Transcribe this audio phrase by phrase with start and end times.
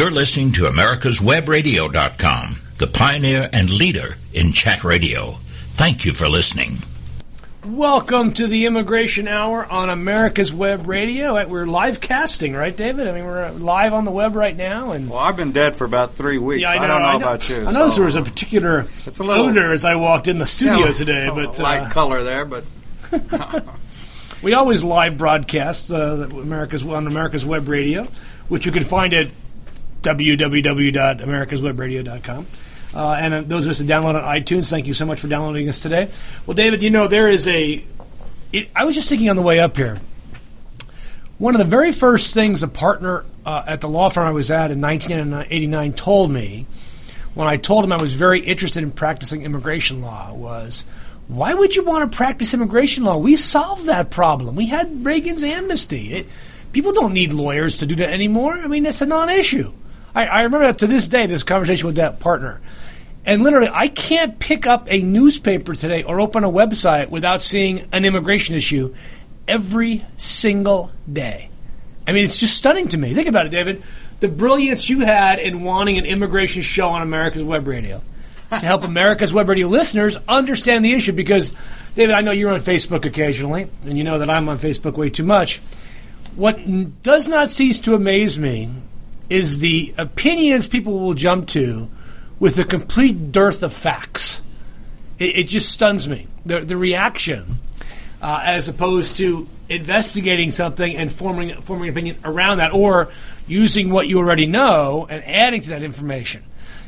[0.00, 5.32] You're listening to America'sWebRadio.com, the pioneer and leader in chat radio.
[5.74, 6.78] Thank you for listening.
[7.66, 11.36] Welcome to the Immigration Hour on America's Web Radio.
[11.36, 13.08] Uh, We're live casting, right, David?
[13.08, 15.76] I mean, we're uh, live on the web right now, and Well, I've been dead
[15.76, 16.62] for about three weeks.
[16.62, 17.56] yeah, I, know, don't know, I about you.
[17.56, 20.38] I noticed so- there was a particular It's a little- odor as I walked in
[20.38, 22.64] the studio Yeah, today, a but light uh, color there, but
[24.42, 28.04] we always live broadcast uh, America's on America's Web Radio,
[28.48, 29.28] which you can find at
[30.02, 32.46] www.americaswebradio.com.
[32.92, 35.28] Uh, and uh, those of us that download on iTunes, thank you so much for
[35.28, 36.08] downloading us today.
[36.46, 37.84] Well, David, you know there is a.
[38.52, 39.98] It, I was just thinking on the way up here.
[41.38, 44.50] One of the very first things a partner uh, at the law firm I was
[44.50, 46.66] at in 1989 told me,
[47.34, 50.84] when I told him I was very interested in practicing immigration law, was,
[51.28, 53.18] "Why would you want to practice immigration law?
[53.18, 54.56] We solved that problem.
[54.56, 56.12] We had Reagan's amnesty.
[56.12, 56.26] It,
[56.72, 58.54] people don't need lawyers to do that anymore.
[58.54, 59.72] I mean, it's a non-issue."
[60.14, 61.26] I, I remember that to this day.
[61.26, 62.60] This conversation with that partner.
[63.24, 67.86] And literally, I can't pick up a newspaper today or open a website without seeing
[67.92, 68.94] an immigration issue
[69.46, 71.50] every single day.
[72.06, 73.12] I mean, it's just stunning to me.
[73.12, 73.82] Think about it, David.
[74.20, 78.02] The brilliance you had in wanting an immigration show on America's Web Radio
[78.50, 81.12] to help America's Web Radio listeners understand the issue.
[81.12, 81.52] Because,
[81.94, 85.10] David, I know you're on Facebook occasionally, and you know that I'm on Facebook way
[85.10, 85.58] too much.
[86.36, 88.70] What does not cease to amaze me
[89.30, 91.88] is the opinions people will jump to
[92.40, 94.42] with a complete dearth of facts.
[95.18, 96.26] It, it just stuns me.
[96.44, 97.58] The, the reaction,
[98.20, 103.08] uh, as opposed to investigating something and forming forming an opinion around that, or
[103.46, 106.42] using what you already know and adding to that information.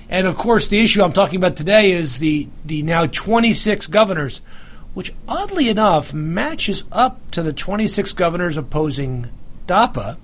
[0.08, 4.42] And of course, the issue I'm talking about today is the the now 26 governors,
[4.94, 9.28] which oddly enough matches up to the 26 governors opposing
[9.66, 10.16] DAPA.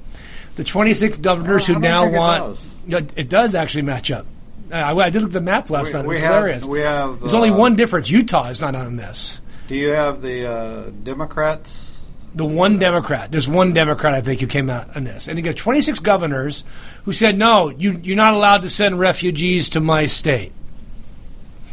[0.59, 2.41] The 26 governors I who now think it want
[2.89, 3.13] does.
[3.17, 4.27] It does actually match up.
[4.71, 6.05] Uh, I, I did look at the map last We- night.
[6.05, 6.67] It was have- hilarious.
[6.67, 8.11] we have, There's only uh, one difference.
[8.11, 9.41] Utah is not on this.
[9.69, 12.07] do you have the uh, Democrats?
[12.35, 13.31] The one Democrat.
[13.31, 16.63] There's one Democrat I think who came out on this, and you got 26 governors
[17.05, 20.53] who said, "No, you, you're not allowed to send refugees to my state."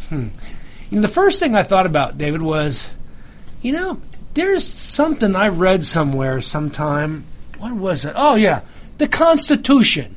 [0.09, 0.28] Hmm.
[0.90, 2.90] You know, the first thing I thought about, David, was,
[3.62, 4.00] you know,
[4.34, 7.25] there's something I read somewhere sometime.
[7.57, 8.13] What was it?
[8.16, 8.62] Oh yeah,
[8.97, 10.16] the Constitution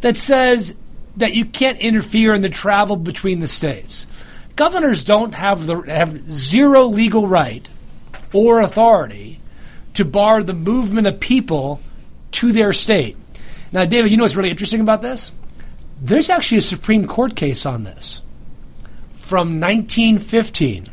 [0.00, 0.74] that says
[1.16, 4.06] that you can't interfere in the travel between the states.
[4.56, 7.68] Governors don't have the have zero legal right
[8.32, 9.40] or authority
[9.94, 11.80] to bar the movement of people
[12.32, 13.16] to their state.
[13.72, 15.32] Now, David, you know what's really interesting about this?
[16.00, 18.20] There's actually a Supreme Court case on this
[19.14, 20.88] from 1915.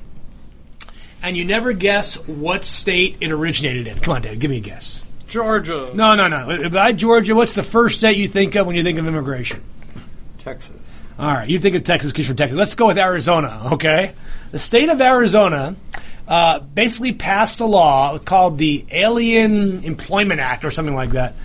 [1.22, 3.99] And you never guess what state it originated in.
[3.99, 5.03] Come on, David, give me a guess.
[5.29, 6.69] Georgia, No, no, no.
[6.69, 9.62] By Georgia, what's the first state you think of when you think of immigration?
[10.40, 11.01] Texas.
[11.17, 12.57] All right, you think of Texas because you're from Texas.
[12.57, 14.13] Let's go with Arizona, okay?
[14.51, 15.75] The state of Arizona
[16.28, 21.35] uh, basically passed a law called the Alien Employment Act or something like that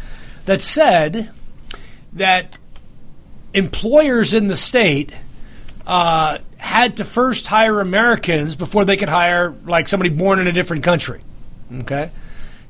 [0.44, 1.30] that said
[2.14, 2.56] that
[3.52, 5.12] employers in the state
[5.86, 10.52] uh, had to first hire Americans before they could hire like somebody born in a
[10.52, 11.20] different country.
[11.72, 12.10] Okay.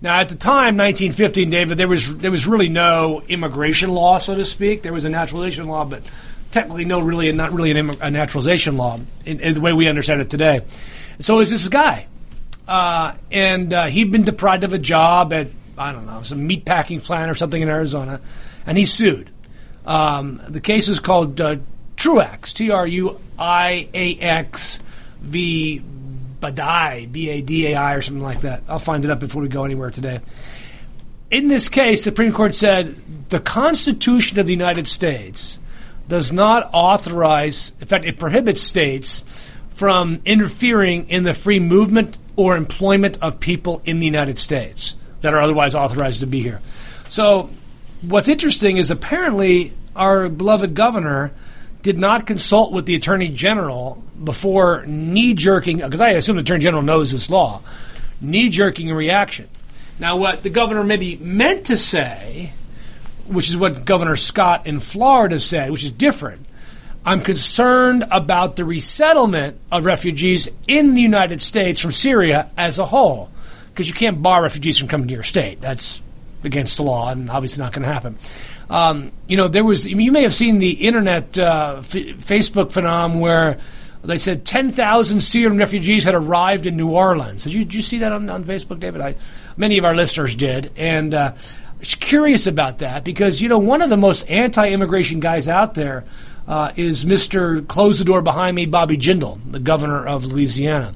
[0.01, 4.35] Now, at the time, 1915, David, there was there was really no immigration law, so
[4.35, 4.83] to speak.
[4.83, 6.03] There was a naturalization law, but
[6.51, 9.89] technically, no, really, not really an immi- a naturalization law in, in the way we
[9.89, 10.63] understand it today.
[11.21, 12.07] So, is this guy,
[12.69, 16.65] uh, and uh, he'd been deprived of a job at I don't know some meat
[16.65, 18.21] packing plant or something in Arizona,
[18.67, 19.31] and he sued.
[19.87, 21.57] Um, the case is called uh,
[21.97, 24.81] Truax, T R U I A X
[25.21, 25.83] v.
[26.45, 28.63] Badai, B A D A I, or something like that.
[28.69, 30.21] I'll find it up before we go anywhere today.
[31.31, 32.97] In this case, the Supreme Court said
[33.31, 35.59] the Constitution of the United States
[36.09, 42.57] does not authorize, in fact, it prohibits states from interfering in the free movement or
[42.57, 46.61] employment of people in the United States that are otherwise authorized to be here.
[47.09, 47.49] So,
[48.03, 51.33] what's interesting is apparently our beloved governor
[51.85, 56.65] did not consult with the attorney general before knee jerking, because I assume the attorney
[56.65, 57.61] general knows this law,
[58.23, 59.49] knee jerking reaction.
[60.01, 62.53] Now, what the governor maybe meant to say,
[63.29, 66.47] which is what Governor Scott in Florida said, which is different.
[67.05, 72.87] I'm concerned about the resettlement of refugees in the United States from Syria as a
[72.87, 73.31] whole,
[73.69, 75.61] because you can't bar refugees from coming to your state.
[75.61, 76.01] That's
[76.45, 78.19] against the law and obviously not going to happen.
[78.71, 83.21] Um, you know, there was, you may have seen the internet uh, f- Facebook phenomenon
[83.21, 83.59] where
[84.03, 87.45] they said 10,000 Syrian refugees had arrived in New Orleans.
[87.45, 89.01] Did you, did you see that on, on Facebook, David?
[89.01, 89.17] I,
[89.57, 90.71] many of our listeners did.
[90.77, 91.35] And, uh,
[91.85, 96.05] curious about that because you know one of the most anti-immigration guys out there
[96.49, 97.67] uh, is Mr.
[97.67, 100.95] Close the door behind me, Bobby Jindal, the governor of Louisiana,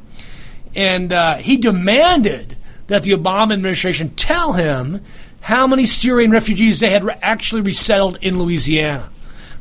[0.74, 2.56] and uh, he demanded
[2.86, 5.02] that the Obama administration tell him
[5.40, 9.08] how many Syrian refugees they had re- actually resettled in Louisiana,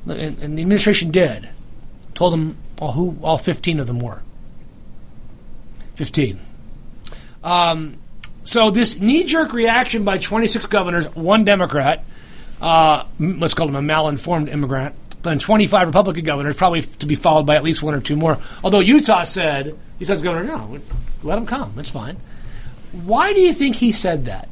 [0.08, 1.50] and, and the administration did.
[2.14, 4.22] Told them all who all 15 of them were.
[5.96, 6.40] 15.
[7.44, 7.98] Um,
[8.44, 12.04] so this knee-jerk reaction by 26 governors, one Democrat,
[12.62, 14.96] uh, let's call him a malinformed immigrant,
[15.26, 18.38] and 25 Republican governors, probably to be followed by at least one or two more.
[18.64, 20.80] Although Utah said, Utah's governor, no,
[21.24, 22.18] let them come, that's fine.
[22.92, 24.48] Why do you think he said that?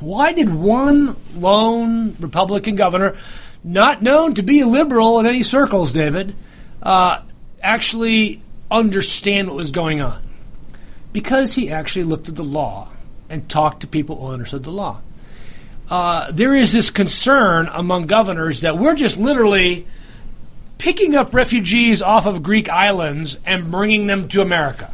[0.00, 3.16] Why did one lone Republican governor,
[3.62, 6.34] not known to be liberal in any circles, David,
[6.82, 7.22] uh,
[7.62, 10.20] actually understand what was going on?
[11.12, 12.88] Because he actually looked at the law
[13.28, 15.00] and talked to people who understood the law.
[15.88, 19.86] Uh, there is this concern among governors that we're just literally
[20.78, 24.90] picking up refugees off of Greek islands and bringing them to America.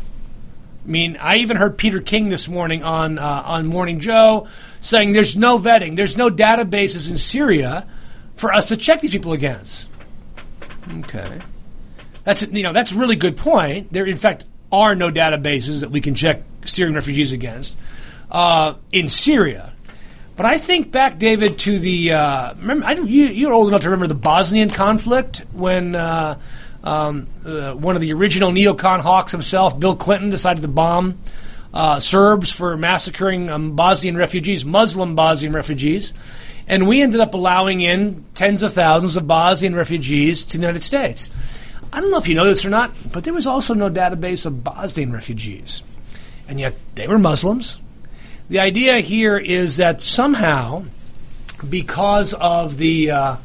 [0.85, 4.49] I mean, I even heard Peter King this morning on uh, on Morning Joe
[4.81, 7.87] saying there's no vetting, there's no databases in Syria
[8.37, 9.89] for us to check these people against.
[11.01, 11.39] Okay,
[12.25, 13.93] that's you know that's a really good point.
[13.93, 17.77] There, in fact, are no databases that we can check Syrian refugees against
[18.31, 19.73] uh, in Syria.
[20.37, 22.87] But I think back, David, to the uh, remember.
[22.87, 26.39] I, you, you're old enough to remember the Bosnian conflict when uh,
[26.85, 31.19] um, uh, one of the original neocon hawks himself, Bill Clinton, decided to bomb
[31.79, 36.13] uh, Serbs for massacring um, Bosnian refugees, Muslim Bosnian refugees,
[36.67, 40.83] and we ended up allowing in tens of thousands of Bosnian refugees to the United
[40.83, 41.31] States.
[41.93, 44.45] I don't know if you know this or not, but there was also no database
[44.45, 45.85] of Bosnian refugees,
[46.49, 47.79] and yet they were Muslims.
[48.49, 50.85] The idea here is that somehow,
[51.71, 53.13] because of the.
[53.13, 53.37] Uh,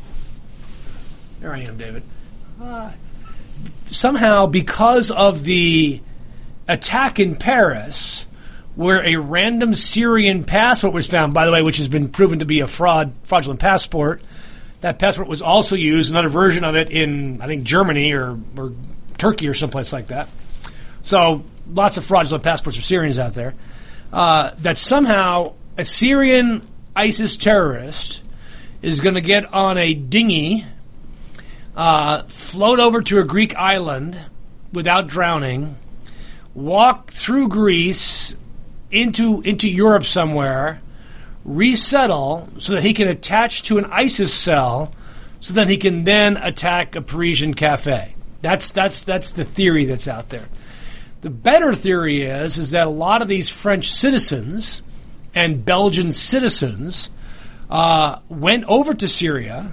[1.39, 2.01] there I am, David.
[2.59, 2.93] Uh,
[3.91, 6.01] somehow, because of the
[6.67, 8.25] attack in Paris,
[8.75, 12.45] where a random Syrian passport was found, by the way, which has been proven to
[12.45, 14.21] be a fraud, fraudulent passport.
[14.81, 18.73] That passport was also used, another version of it, in I think Germany or, or
[19.17, 20.27] Turkey or someplace like that.
[21.03, 23.53] So lots of fraudulent passports for Syrians out there.
[24.11, 28.23] Uh, that somehow a Syrian ISIS terrorist
[28.81, 30.65] is going to get on a dinghy,
[31.75, 34.19] uh, float over to a Greek island
[34.71, 35.75] without drowning,
[36.53, 38.35] walk through Greece
[38.91, 40.81] into into Europe somewhere,
[41.43, 44.93] resettle so that he can attach to an ISIS cell,
[45.39, 48.15] so that he can then attack a Parisian cafe.
[48.41, 50.47] That's that's that's the theory that's out there.
[51.21, 54.83] The better theory is is that a lot of these French citizens
[55.33, 57.09] and Belgian citizens
[57.69, 59.71] uh, went over to Syria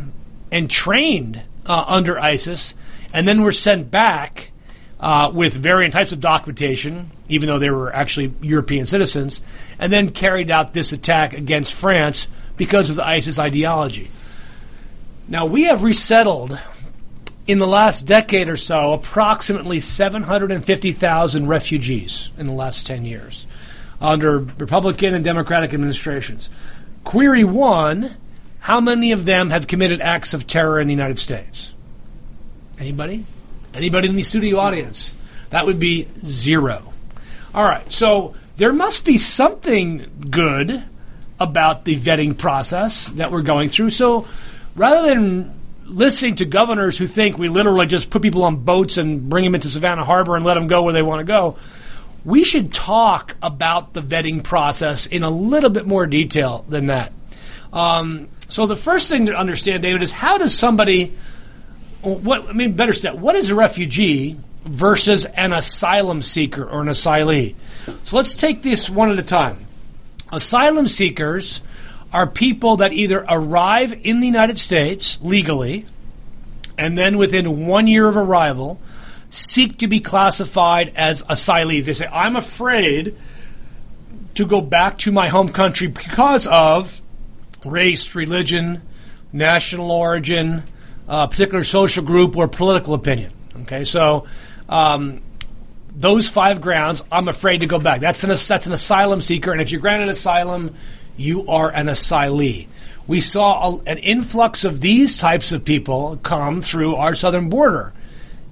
[0.50, 2.74] and trained uh, under ISIS,
[3.12, 4.52] and then were sent back
[5.00, 9.40] uh, with varying types of documentation, even though they were actually European citizens,
[9.78, 14.10] and then carried out this attack against France because of the ISIS ideology.
[15.26, 16.58] Now, we have resettled
[17.46, 23.46] in the last decade or so approximately 750,000 refugees in the last 10 years
[24.00, 26.50] under Republican and Democratic administrations.
[27.04, 28.16] Query one
[28.60, 31.74] how many of them have committed acts of terror in the United States?
[32.78, 33.24] Anybody?
[33.74, 35.14] Anybody in the studio audience?
[35.50, 36.92] That would be zero.
[37.54, 40.82] All right, so there must be something good
[41.38, 43.90] about the vetting process that we're going through.
[43.90, 44.26] So
[44.76, 49.28] rather than listening to governors who think we literally just put people on boats and
[49.28, 51.56] bring them into Savannah Harbor and let them go where they want to go,
[52.24, 57.12] we should talk about the vetting process in a little bit more detail than that.
[57.72, 61.12] Um, so the first thing to understand, David, is how does somebody
[62.02, 66.88] what I mean, better said, what is a refugee versus an asylum seeker or an
[66.88, 67.54] asylee?
[68.04, 69.58] So let's take this one at a time.
[70.32, 71.60] Asylum seekers
[72.12, 75.86] are people that either arrive in the United States legally,
[76.76, 78.80] and then within one year of arrival,
[79.28, 81.84] seek to be classified as asylees.
[81.84, 83.14] They say, "I'm afraid
[84.34, 87.00] to go back to my home country because of
[87.64, 88.82] race, religion,
[89.32, 90.64] national origin."
[91.10, 93.32] A particular social group or political opinion.
[93.62, 94.26] Okay, so
[94.68, 95.20] um,
[95.94, 98.00] those five grounds, I'm afraid to go back.
[98.00, 100.72] That's an that's an asylum seeker, and if you're granted asylum,
[101.16, 102.68] you are an asylee.
[103.06, 107.92] We saw a, an influx of these types of people come through our southern border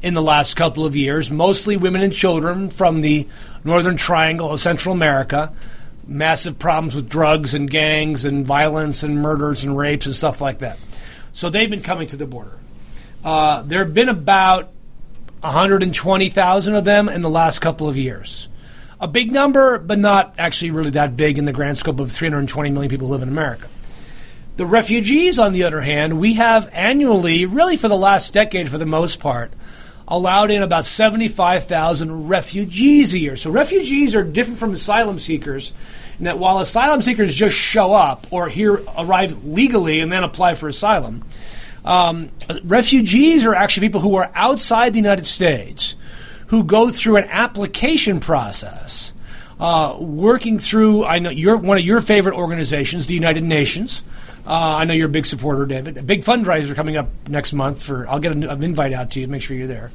[0.02, 3.28] in the last couple of years, mostly women and children from the
[3.62, 5.52] northern triangle of Central America.
[6.08, 10.60] massive problems with drugs and gangs and violence and murders and rapes and stuff like
[10.60, 10.78] that.
[11.38, 12.58] So they've been coming to the border.
[13.24, 14.70] Uh, there have been about
[15.38, 18.48] 120,000 of them in the last couple of years.
[19.00, 22.72] A big number, but not actually really that big in the grand scope of 320
[22.72, 23.68] million people who live in America.
[24.56, 28.78] The refugees, on the other hand, we have annually, really for the last decade for
[28.78, 29.52] the most part,
[30.08, 33.36] allowed in about 75,000 refugees a year.
[33.36, 35.72] So refugees are different from asylum seekers
[36.18, 40.54] in that while asylum seekers just show up or here arrive legally and then apply
[40.54, 41.24] for asylum,
[41.84, 42.30] um,
[42.64, 45.96] refugees are actually people who are outside the United States
[46.48, 49.12] who go through an application process,
[49.60, 51.04] uh, working through.
[51.04, 54.02] I know your one of your favorite organizations, the United Nations.
[54.46, 55.98] Uh, I know you're a big supporter, David.
[55.98, 58.08] A big fundraiser coming up next month for.
[58.08, 59.28] I'll get an, an invite out to you.
[59.28, 59.90] Make sure you're there.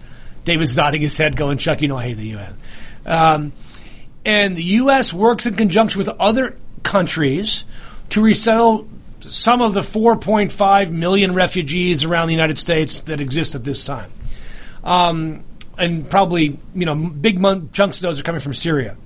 [0.45, 2.55] David's nodding his head, going, "Chuck, you know I hate the UN."
[3.05, 3.51] Um,
[4.25, 5.13] and the U.S.
[5.13, 7.65] works in conjunction with other countries
[8.09, 8.87] to resettle
[9.21, 14.11] some of the 4.5 million refugees around the United States that exist at this time.
[14.83, 15.43] Um,
[15.77, 17.41] and probably, you know, big
[17.73, 18.97] chunks of those are coming from Syria.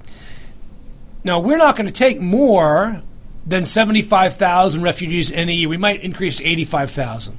[1.24, 3.02] Now, we're not going to take more
[3.46, 5.70] than 75,000 refugees in a year.
[5.70, 7.38] We might increase to 85,000.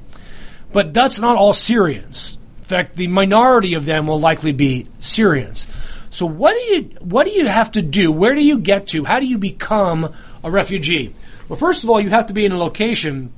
[0.71, 2.37] But that's not all Syrians.
[2.57, 5.67] In fact, the minority of them will likely be Syrians.
[6.09, 8.11] So what do you what do you have to do?
[8.11, 9.03] Where do you get to?
[9.03, 10.13] How do you become
[10.43, 11.13] a refugee?
[11.47, 13.31] Well, first of all, you have to be in a location.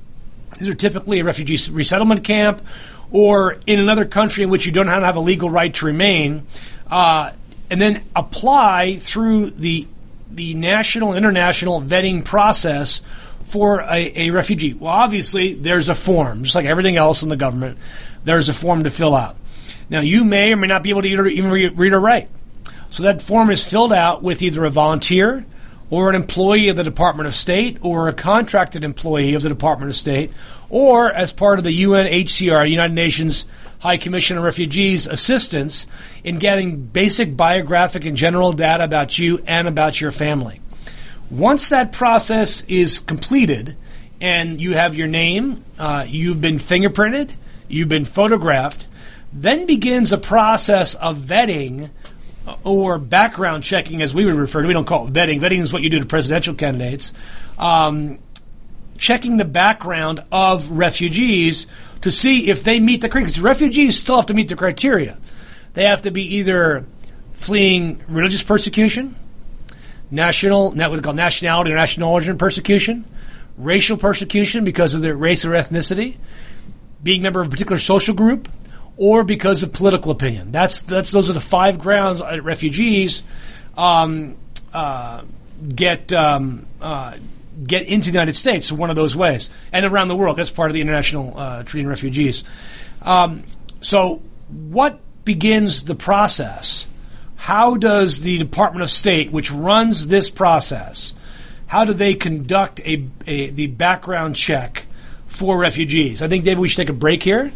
[0.58, 2.62] These are typically a refugee resettlement camp
[3.10, 6.46] or in another country in which you don't have a legal right to remain,
[6.90, 7.30] uh,
[7.70, 9.86] and then apply through the
[10.30, 13.02] the national international vetting process
[13.44, 14.72] for a, a, refugee.
[14.72, 17.76] Well, obviously, there's a form, just like everything else in the government.
[18.24, 19.36] There's a form to fill out.
[19.90, 22.30] Now, you may or may not be able to even read or write.
[22.92, 25.46] So that form is filled out with either a volunteer
[25.88, 29.88] or an employee of the Department of State or a contracted employee of the Department
[29.88, 30.30] of State
[30.68, 33.46] or as part of the UNHCR, United Nations
[33.78, 35.86] High Commission on Refugees, assistance
[36.22, 40.60] in getting basic biographic and general data about you and about your family.
[41.30, 43.74] Once that process is completed
[44.20, 47.30] and you have your name, uh, you've been fingerprinted,
[47.68, 48.86] you've been photographed,
[49.32, 51.88] then begins a process of vetting
[52.64, 54.68] or background checking, as we would refer to.
[54.68, 55.40] We don't call it vetting.
[55.40, 57.12] Vetting is what you do to presidential candidates.
[57.58, 58.18] Um,
[58.98, 61.66] checking the background of refugees
[62.02, 63.26] to see if they meet the criteria.
[63.26, 65.18] Because refugees still have to meet the criteria.
[65.74, 66.84] They have to be either
[67.32, 69.16] fleeing religious persecution,
[70.10, 73.04] national, what we call nationality or national origin persecution,
[73.56, 76.16] racial persecution because of their race or ethnicity,
[77.02, 78.48] being a member of a particular social group,
[79.02, 80.52] or because of political opinion.
[80.52, 83.24] That's that's those are the five grounds that refugees
[83.76, 84.36] um,
[84.72, 85.22] uh,
[85.74, 87.16] get um, uh,
[87.66, 88.70] get into the United States.
[88.70, 90.36] One of those ways, and around the world.
[90.36, 92.44] That's part of the international uh, treating refugees.
[93.02, 93.42] Um,
[93.80, 96.86] so, what begins the process?
[97.34, 101.12] How does the Department of State, which runs this process,
[101.66, 104.86] how do they conduct a, a the background check
[105.26, 106.22] for refugees?
[106.22, 107.50] I think, David, we should take a break here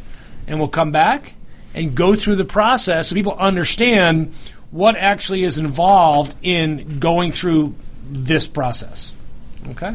[0.49, 1.35] and we'll come back
[1.77, 4.35] and go through the process so people understand
[4.71, 7.75] what actually is involved in going through
[8.11, 9.15] this process.
[9.71, 9.95] Okay?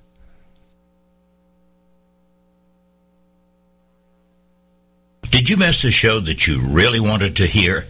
[5.31, 7.85] Did you miss a show that you really wanted to hear?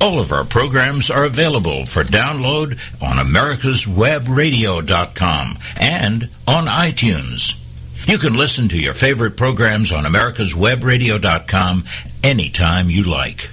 [0.00, 7.54] All of our programs are available for download on americaswebradio.com and on iTunes.
[8.08, 11.84] You can listen to your favorite programs on americaswebradio.com
[12.24, 13.48] anytime you like.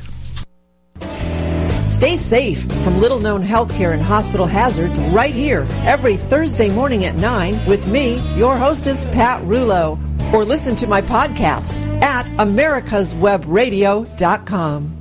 [1.85, 7.13] Stay safe from little known healthcare and hospital hazards right here every Thursday morning at
[7.15, 9.99] 9 with me, your hostess, Pat Rulo.
[10.33, 14.95] Or listen to my podcasts at americaswebradio.com.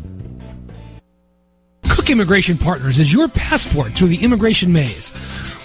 [1.91, 5.13] Cook Immigration Partners is your passport through the immigration maze.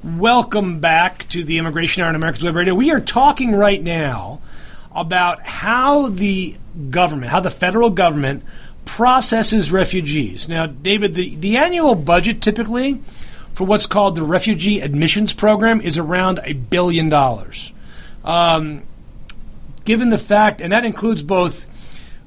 [0.04, 2.76] Welcome back to the Immigration Hour on America's Web Radio.
[2.76, 4.40] We are talking right now
[4.94, 6.54] about how the
[6.90, 8.44] government, how the federal government
[8.84, 10.48] processes refugees.
[10.48, 13.00] Now, David, the, the annual budget typically
[13.58, 17.72] for what's called the Refugee Admissions Program is around a billion dollars.
[18.22, 18.84] Um,
[19.84, 21.66] given the fact, and that includes both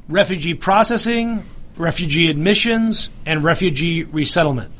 [0.10, 1.46] refugee processing,
[1.78, 4.74] refugee admissions, and refugee resettlement.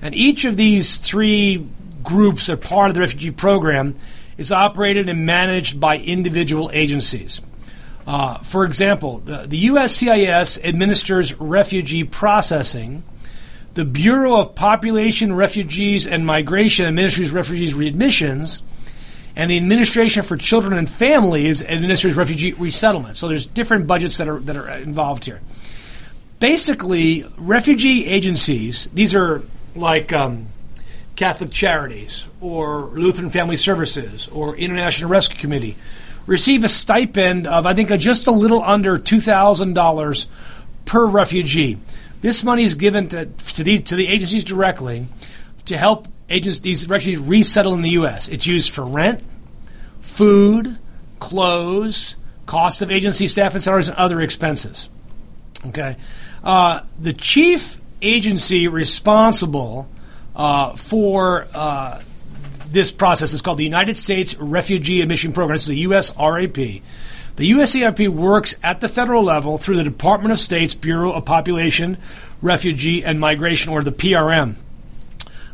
[0.00, 1.68] And each of these three
[2.02, 3.94] groups are part of the refugee program
[4.38, 7.42] is operated and managed by individual agencies.
[8.06, 13.02] Uh, for example, the, the USCIS administers refugee processing.
[13.78, 18.62] The Bureau of Population, Refugees, and Migration administers refugees readmissions,
[19.36, 23.16] and the Administration for Children and Families administers refugee resettlement.
[23.16, 25.40] So there's different budgets that are that are involved here.
[26.40, 29.42] Basically, refugee agencies these are
[29.76, 30.48] like um,
[31.14, 35.76] Catholic Charities or Lutheran Family Services or International Rescue Committee
[36.26, 40.26] receive a stipend of I think just a little under two thousand dollars
[40.84, 41.78] per refugee.
[42.20, 45.06] This money is given to to the, to the agencies directly
[45.66, 48.28] to help agents these refugees resettle in the U.S.
[48.28, 49.22] It's used for rent,
[50.00, 50.78] food,
[51.20, 54.88] clothes, cost of agency staff and salaries, and other expenses.
[55.66, 55.96] Okay,
[56.42, 59.88] uh, the chief agency responsible
[60.34, 62.00] uh, for uh,
[62.68, 65.54] this process is called the United States Refugee Admission Program.
[65.54, 66.82] This is the USRAP.
[67.38, 71.96] The USCIP works at the federal level through the Department of State's Bureau of Population,
[72.42, 74.56] Refugee, and Migration, or the PRM.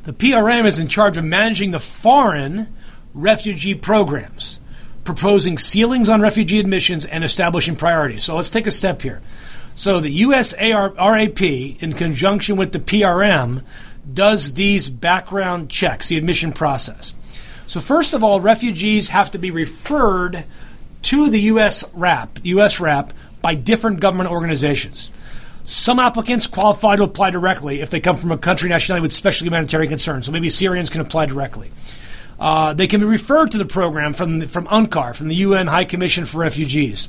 [0.05, 2.75] The PRM is in charge of managing the foreign
[3.13, 4.61] refugee programs,
[5.05, 8.25] proposing ceilings on refugee admissions, and establishing priorities.
[8.25, 9.21] So let's take a step here.
[9.75, 13.63] So the USRAP, in conjunction with the PRM,
[14.11, 17.13] does these background checks, the admission process.
[17.67, 20.45] So first of all, refugees have to be referred
[21.05, 21.85] to the U.S.
[21.95, 22.81] RAP, U.S.
[22.81, 23.13] RAP,
[23.43, 25.11] by different government organizations.
[25.67, 29.47] Some applicants qualify to apply directly if they come from a country nationality with special
[29.47, 30.27] humanitarian concerns.
[30.27, 31.71] So maybe Syrians can apply directly.
[32.39, 35.85] Uh, they can be referred to the program from from UNCAR, from the UN High
[35.85, 37.09] Commission for Refugees.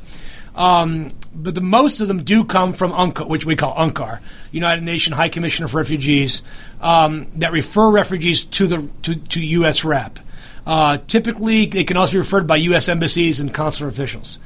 [0.55, 4.19] Um, but the most of them do come from UNCAR, which we call UNCAR,
[4.51, 6.43] United Nations High Commissioner for Refugees,
[6.79, 9.83] um, that refer refugees to the to, to U.S.
[9.83, 10.19] RAP.
[10.65, 12.89] Uh, typically, they can also be referred by U.S.
[12.89, 14.39] embassies and consular officials.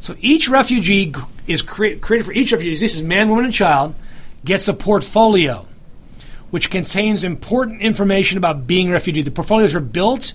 [0.00, 1.14] So each refugee
[1.46, 2.76] is cre- created for each refugee.
[2.76, 3.94] This is man, woman, and child
[4.44, 5.66] gets a portfolio,
[6.50, 9.22] which contains important information about being refugee.
[9.22, 10.34] The portfolios are built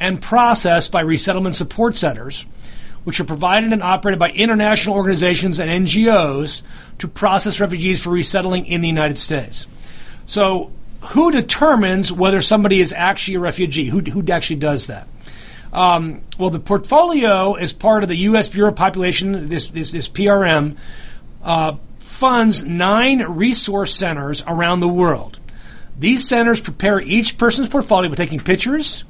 [0.00, 2.46] and processed by resettlement support centers,
[3.04, 6.62] which are provided and operated by international organizations and NGOs
[6.98, 9.66] to process refugees for resettling in the United States.
[10.26, 13.86] So who determines whether somebody is actually a refugee?
[13.86, 15.06] Who, who actually does that?
[15.72, 18.48] Um, well, the portfolio is part of the U.S.
[18.48, 20.76] Bureau of Population, this, this, this PRM,
[21.42, 25.38] uh, funds nine resource centers around the world.
[25.98, 29.04] These centers prepare each person's portfolio by taking pictures,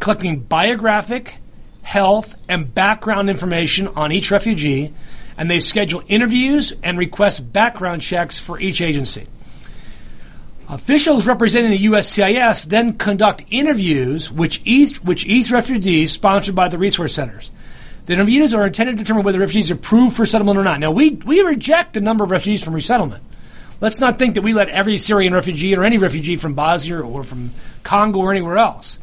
[0.00, 1.36] collecting biographic,
[1.82, 4.92] health, and background information on each refugee,
[5.36, 9.26] and they schedule interviews and request background checks for each agency.
[10.68, 16.78] Officials representing the USCIS then conduct interviews which each, which each refugee sponsored by the
[16.78, 17.50] resource centers.
[18.06, 20.80] The interviews are intended to determine whether refugees are approved for settlement or not.
[20.80, 23.22] Now, we, we reject a number of refugees from resettlement.
[23.80, 27.24] Let's not think that we let every Syrian refugee or any refugee from Bosnia or
[27.24, 27.50] from
[27.82, 28.98] Congo or anywhere else.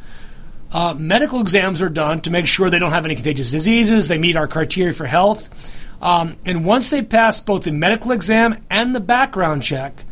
[0.71, 4.17] Uh, medical exams are done to make sure they don't have any contagious diseases, they
[4.17, 5.49] meet our criteria for health.
[6.01, 10.03] Um, and once they pass both the medical exam and the background check,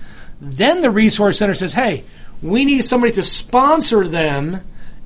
[0.42, 2.04] then the resource center says, hey,
[2.42, 4.62] we need somebody to sponsor them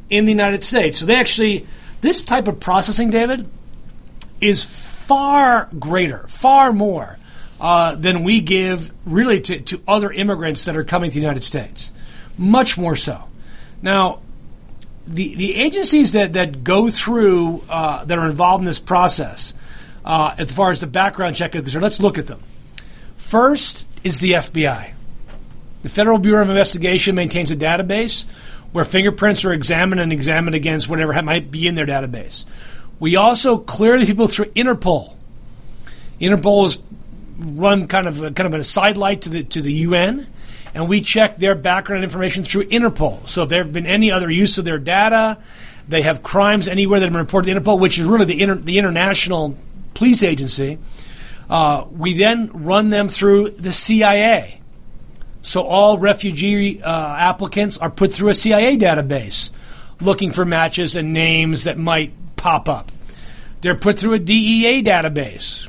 [0.10, 1.00] in the United States.
[1.00, 1.66] So they actually,
[2.02, 3.50] this type of processing, David,
[4.40, 7.18] is far greater, far more
[7.60, 11.44] uh, than we give really to, to other immigrants that are coming to the United
[11.44, 11.92] States.
[12.38, 13.24] Much more so.
[13.82, 14.20] Now,
[15.08, 19.54] the, the agencies that, that go through, uh, that are involved in this process,
[20.06, 22.42] uh, as far as the background check concerned, let's look at them.
[23.18, 24.94] First is the FBI.
[25.84, 28.26] The Federal Bureau of Investigation maintains a database
[28.72, 32.46] where fingerprints are examined and examined against whatever might be in their database.
[33.00, 35.14] We also clear the people through Interpol.
[36.20, 36.80] Interpol is
[37.38, 40.26] run kind of a, kind of a sidelight to the to the UN,
[40.74, 43.28] and we check their background information through Interpol.
[43.28, 45.38] So if there have been any other use of their data,
[45.90, 48.56] they have crimes anywhere that have been reported to Interpol, which is really the, inter-
[48.56, 49.58] the international
[49.96, 50.80] police agency.
[51.50, 54.62] Uh, we then run them through the CIA.
[55.44, 59.52] So all refugee uh, applicants are put through a CIA database
[60.00, 62.92] looking for matches and names that might pop up.
[63.62, 65.68] They're put through a DEA database.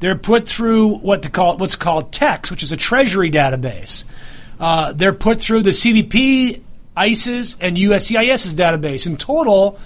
[0.00, 4.04] They're put through what to call what's called TECS, which is a Treasury database.
[4.58, 6.60] Uh, they're put through the CBP,
[6.96, 9.06] ICE's, and USCIS's database.
[9.06, 9.78] In total,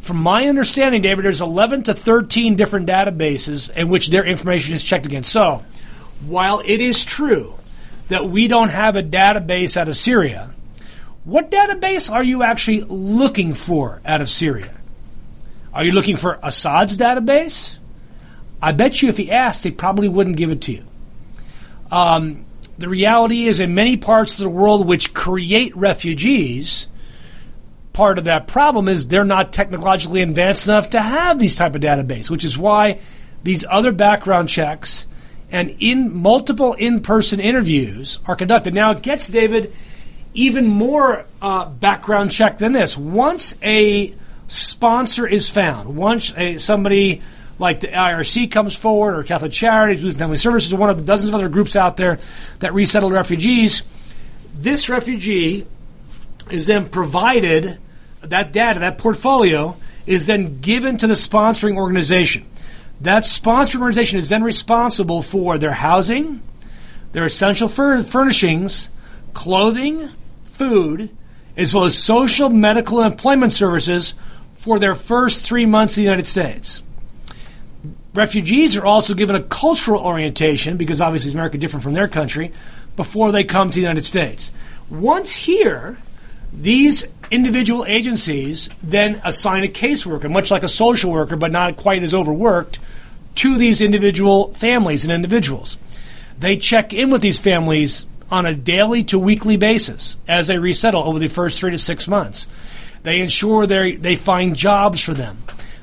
[0.00, 4.82] from my understanding, David, there's 11 to 13 different databases in which their information is
[4.82, 5.30] checked against.
[5.30, 5.62] So,
[6.26, 7.54] while it is true
[8.08, 10.52] that we don't have a database out of Syria,
[11.24, 14.74] what database are you actually looking for out of Syria?
[15.72, 17.78] Are you looking for Assad's database?
[18.60, 20.84] I bet you if he asked, they probably wouldn't give it to you.
[21.90, 22.44] Um,
[22.78, 26.88] the reality is, in many parts of the world which create refugees,
[27.92, 31.82] part of that problem is they're not technologically advanced enough to have these type of
[31.82, 33.00] database, which is why
[33.42, 35.06] these other background checks
[35.52, 38.72] and in multiple in-person interviews are conducted.
[38.72, 39.72] Now it gets David
[40.34, 42.96] even more uh, background check than this.
[42.96, 44.14] Once a
[44.48, 47.20] sponsor is found, once a, somebody
[47.58, 51.04] like the IRC comes forward, or Catholic Charities, Youth Family Services, or one of the
[51.04, 52.18] dozens of other groups out there
[52.60, 53.82] that resettle refugees,
[54.54, 55.66] this refugee
[56.50, 57.78] is then provided
[58.22, 62.44] that data, that portfolio is then given to the sponsoring organization.
[63.02, 66.40] That sponsoring organization is then responsible for their housing,
[67.10, 68.88] their essential fur- furnishings,
[69.34, 70.08] clothing,
[70.44, 71.10] food,
[71.56, 74.14] as well as social, medical, and employment services
[74.54, 76.80] for their first three months in the United States.
[78.14, 82.52] Refugees are also given a cultural orientation, because obviously is America different from their country,
[82.94, 84.52] before they come to the United States.
[84.88, 85.98] Once here,
[86.52, 92.04] these individual agencies then assign a caseworker, much like a social worker, but not quite
[92.04, 92.78] as overworked,
[93.36, 95.78] to these individual families and individuals.
[96.38, 101.04] They check in with these families on a daily to weekly basis as they resettle
[101.04, 102.46] over the first three to six months.
[103.02, 105.38] They ensure they they find jobs for them.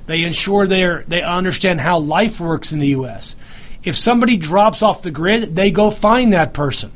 [0.07, 3.35] They ensure they they understand how life works in the U.S.
[3.83, 6.91] If somebody drops off the grid, they go find that person.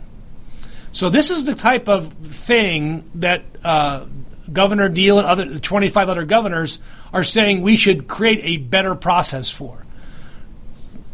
[0.91, 4.05] So this is the type of thing that uh,
[4.51, 6.79] Governor Deal and other 25 other governors
[7.13, 9.83] are saying we should create a better process for.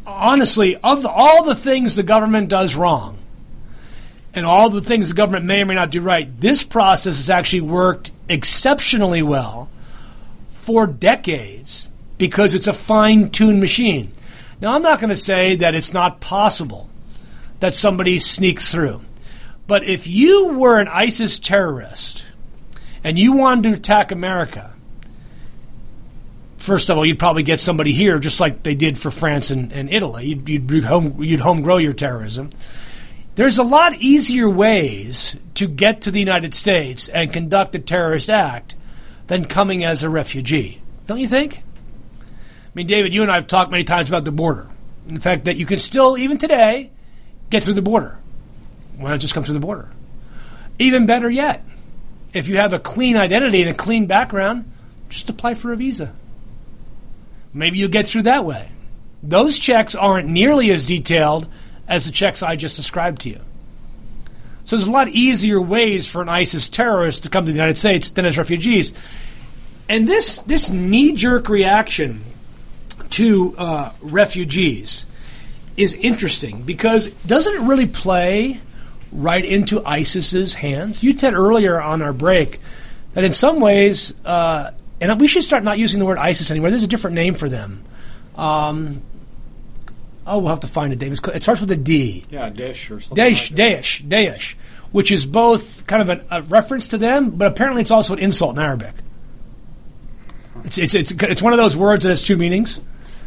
[0.09, 3.17] Honestly, of the, all the things the government does wrong,
[4.33, 7.29] and all the things the government may or may not do right, this process has
[7.29, 9.69] actually worked exceptionally well
[10.49, 14.11] for decades because it's a fine tuned machine.
[14.59, 16.89] Now, I'm not going to say that it's not possible
[17.59, 19.01] that somebody sneaks through.
[19.67, 22.25] But if you were an ISIS terrorist
[23.03, 24.73] and you wanted to attack America,
[26.59, 29.71] first of all, you'd probably get somebody here, just like they did for France and,
[29.71, 30.27] and Italy.
[30.27, 32.51] You'd, you'd, home, you'd home grow your terrorism.
[33.35, 38.29] There's a lot easier ways to get to the United States and conduct a terrorist
[38.29, 38.75] act
[39.27, 40.81] than coming as a refugee.
[41.07, 41.57] Don't you think?
[41.59, 44.67] I mean, David, you and I have talked many times about the border.
[45.07, 46.91] In fact, that you can still, even today,
[47.49, 48.19] get through the border.
[48.97, 49.89] Why not just come through the border?
[50.77, 51.65] Even better yet,
[52.33, 54.71] if you have a clean identity and a clean background,
[55.07, 56.13] just apply for a visa.
[57.53, 58.69] Maybe you'll get through that way.
[59.23, 61.47] Those checks aren't nearly as detailed
[61.87, 63.39] as the checks I just described to you.
[64.65, 67.77] So there's a lot easier ways for an ISIS terrorist to come to the United
[67.77, 68.93] States than as refugees.
[69.89, 72.21] And this this knee jerk reaction
[73.11, 75.07] to uh, refugees
[75.75, 78.61] is interesting because doesn't it really play
[79.11, 81.01] right into ISIS's hands?
[81.01, 82.59] You said earlier on our break
[83.13, 86.69] that in some ways, uh, and we should start not using the word ISIS anymore.
[86.69, 87.83] There's a different name for them.
[88.35, 89.01] Um,
[90.27, 91.19] oh, we'll have to find it, David.
[91.33, 92.25] It starts with a D.
[92.29, 93.23] Yeah, Dish or something.
[93.23, 93.59] Daesh, like.
[93.59, 94.55] Daesh, Daesh,
[94.91, 98.19] which is both kind of an, a reference to them, but apparently it's also an
[98.19, 98.93] insult in Arabic.
[100.65, 102.79] It's, it's, it's, it's one of those words that has two meanings.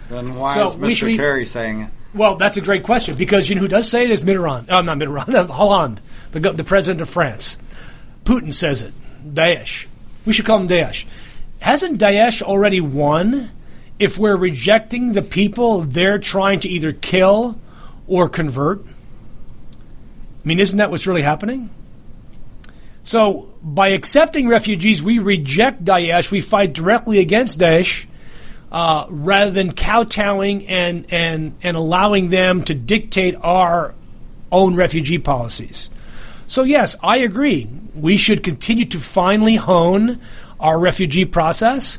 [0.09, 1.17] Then why So is should be- Mr.
[1.17, 1.91] Kerry saying it?
[2.15, 4.67] Well, that's a great question because you know who does say it is Mitterrand.
[4.69, 6.01] Oh, not Mitterrand, Hollande,
[6.33, 7.57] the, the president of France.
[8.25, 8.93] Putin says it.
[9.27, 9.87] Daesh.
[10.27, 11.07] We should call him Daesh.
[11.62, 13.48] Hasn't Daesh already won
[13.96, 17.57] if we're rejecting the people they're trying to either kill
[18.09, 18.85] or convert?
[18.85, 21.70] I mean, isn't that what's really happening?
[23.05, 26.33] So, by accepting refugees, we reject Daesh.
[26.33, 28.07] We fight directly against Daesh
[28.72, 33.94] uh, rather than kowtowing and, and, and allowing them to dictate our
[34.51, 35.90] own refugee policies.
[36.48, 37.68] So, yes, I agree.
[37.94, 40.20] We should continue to finely hone
[40.62, 41.98] our refugee process.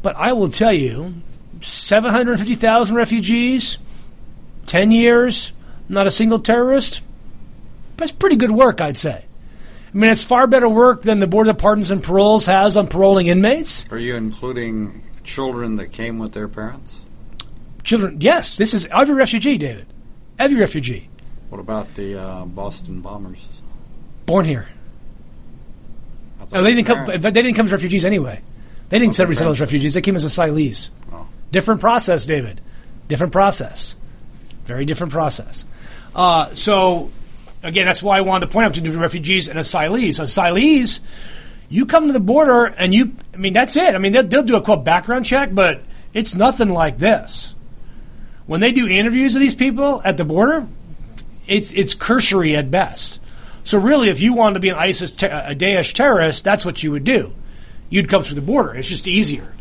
[0.00, 1.14] But I will tell you
[1.60, 3.78] 750,000 refugees,
[4.66, 5.52] 10 years,
[5.88, 7.02] not a single terrorist.
[7.96, 9.24] That's pretty good work, I'd say.
[9.94, 12.88] I mean, it's far better work than the Board of Pardons and Paroles has on
[12.88, 13.90] paroling inmates.
[13.92, 17.02] Are you including children that came with their parents?
[17.84, 19.86] Children, yes, this is every refugee, David.
[20.38, 21.08] Every refugee.
[21.48, 23.48] What about the uh, Boston bombers?
[24.26, 24.68] Born here.
[26.52, 27.06] No, they didn't come.
[27.06, 28.40] They didn't come as refugees anyway.
[28.88, 29.94] They didn't the resettle as refugees.
[29.94, 30.90] They came as asylees.
[31.12, 31.26] Oh.
[31.50, 32.60] Different process, David.
[33.08, 33.96] Different process.
[34.66, 35.64] Very different process.
[36.14, 37.10] Uh, so,
[37.62, 40.20] again, that's why I wanted to point out to the refugees and asylees.
[40.20, 41.00] Asylees,
[41.68, 43.94] you come to the border and you, I mean, that's it.
[43.94, 47.54] I mean, they'll, they'll do a quote background check, but it's nothing like this.
[48.46, 50.66] When they do interviews of these people at the border,
[51.46, 53.20] it's it's cursory at best.
[53.64, 56.82] So really, if you wanted to be an ISIS, te- a Daesh terrorist, that's what
[56.82, 57.32] you would do.
[57.90, 58.74] You'd come through the border.
[58.74, 59.52] It's just easier,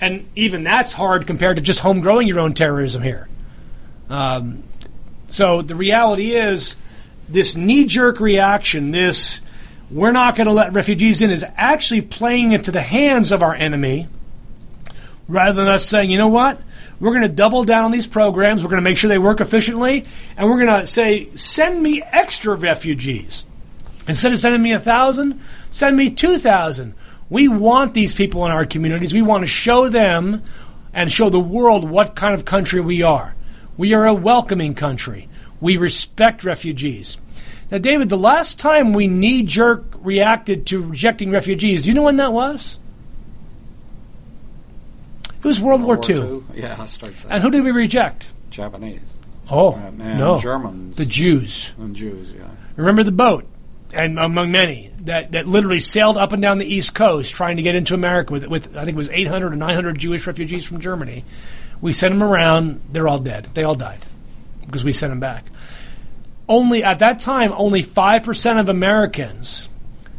[0.00, 3.28] and even that's hard compared to just home growing your own terrorism here.
[4.08, 4.62] Um,
[5.28, 6.76] so the reality is,
[7.28, 9.40] this knee jerk reaction, this
[9.90, 13.54] we're not going to let refugees in, is actually playing into the hands of our
[13.54, 14.08] enemy
[15.28, 16.60] rather than us saying, you know what,
[17.00, 19.40] we're going to double down on these programs, we're going to make sure they work
[19.40, 20.04] efficiently,
[20.36, 23.46] and we're going to say, send me extra refugees.
[24.08, 26.94] Instead of sending me a thousand, send me two thousand.
[27.28, 29.12] We want these people in our communities.
[29.12, 30.44] We want to show them
[30.94, 33.34] and show the world what kind of country we are.
[33.76, 35.28] We are a welcoming country.
[35.60, 37.18] We respect refugees.
[37.70, 42.02] Now, David, the last time we knee jerk reacted to rejecting refugees, do you know
[42.02, 42.78] when that was?
[45.38, 46.16] It was World, War, II.
[46.16, 46.44] II?
[46.54, 47.24] Yeah, starts.
[47.28, 48.30] And who did we reject?
[48.50, 49.18] Japanese.
[49.50, 50.40] Oh, uh, and no.
[50.40, 50.96] Germans.
[50.96, 51.72] The Jews.
[51.78, 52.48] and Jews, yeah.
[52.76, 53.46] Remember the boat,
[53.92, 57.62] and among many that, that literally sailed up and down the East Coast trying to
[57.62, 60.80] get into America with, with I think it was 800 or 900 Jewish refugees from
[60.80, 61.24] Germany.
[61.80, 63.44] We sent them around; they're all dead.
[63.54, 64.00] They all died
[64.64, 65.44] because we sent them back.
[66.48, 69.68] Only at that time, only five percent of Americans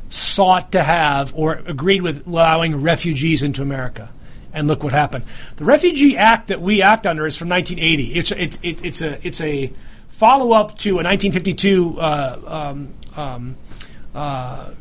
[0.09, 4.09] sought to have or agreed with allowing refugees into America.
[4.57, 5.23] And look what happened.
[5.57, 8.15] The Refugee Act that we act under is from 1980.
[8.15, 9.71] It's it's it's, a it's a
[10.07, 13.55] follow up to a 1952 uh, um, um,
[14.15, 14.71] uh,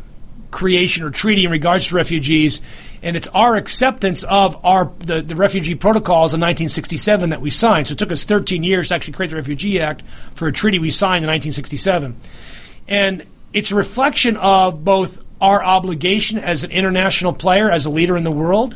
[0.51, 2.63] creation or treaty in regards to refugees,
[3.03, 7.89] and it's our acceptance of our the, the refugee protocols in 1967 that we signed.
[7.89, 10.03] So it took us 13 years to actually create the Refugee Act
[10.35, 12.19] for a treaty we signed in 1967,
[12.89, 18.17] and it's a reflection of both our obligation as an international player, as a leader
[18.17, 18.75] in the world.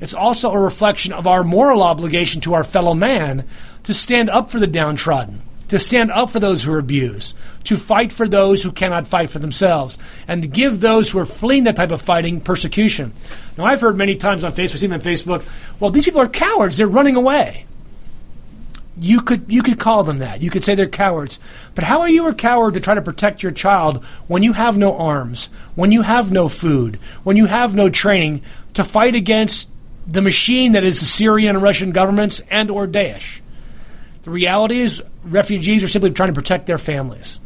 [0.00, 3.44] It's also a reflection of our moral obligation to our fellow man
[3.84, 7.76] to stand up for the downtrodden, to stand up for those who are abused, to
[7.76, 11.64] fight for those who cannot fight for themselves, and to give those who are fleeing
[11.64, 13.12] that type of fighting persecution.
[13.58, 16.78] Now, I've heard many times on Facebook, even on Facebook, well, these people are cowards,
[16.78, 17.66] they're running away.
[18.98, 20.42] You could you could call them that.
[20.42, 21.38] You could say they're cowards.
[21.74, 24.76] But how are you a coward to try to protect your child when you have
[24.76, 28.42] no arms, when you have no food, when you have no training
[28.74, 29.69] to fight against
[30.06, 33.40] the machine that is the Syrian and Russian governments and or Daesh?
[34.22, 37.40] The reality is refugees are simply trying to protect their families.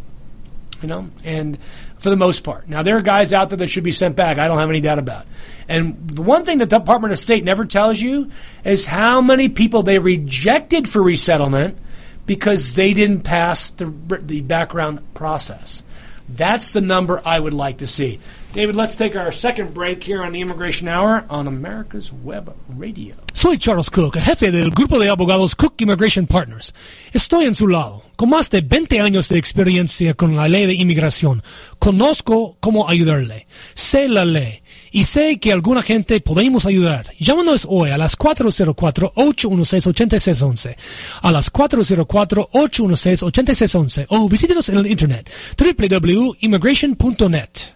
[0.83, 1.59] You know, and
[1.99, 2.69] for the most part.
[2.69, 4.37] Now there are guys out there that should be sent back.
[4.39, 5.25] I don't have any doubt about.
[5.69, 8.31] And the one thing that the Department of State never tells you
[8.65, 11.79] is how many people they rejected for resettlement
[12.27, 13.87] because they didn't pass the
[14.21, 15.83] the background process.
[16.29, 18.21] That's the number I would like to see.
[18.55, 23.17] David, let's take our second break here on the Immigration Hour on America's Web Radio.
[23.33, 26.73] Soy Charles Cook, jefe del grupo de abogados Cook Immigration Partners.
[27.13, 28.05] Estoy en su lado.
[28.15, 31.43] Con más de 20 años de experiencia con la ley de inmigración,
[31.81, 33.49] conozco cómo ayudarle.
[33.75, 34.63] Sé la ley
[34.93, 37.13] y sé que alguna gente podemos ayudar.
[37.19, 40.77] Llámanos hoy a las 404-816-8611,
[41.23, 47.74] a las 404-816-8611 o visítenos en el internet www.immigration.net.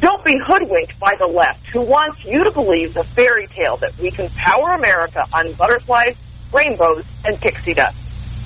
[0.00, 3.96] Don't be hoodwinked by the left, who wants you to believe the fairy tale that
[3.98, 6.16] we can power America on butterflies,
[6.54, 7.98] rainbows, and pixie dust.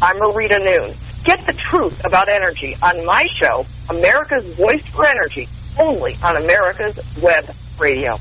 [0.02, 0.96] I'm Marita Noon.
[1.24, 6.98] Get the truth about energy on my show, America's Voice for Energy, only on America's
[7.22, 8.18] Web Radio.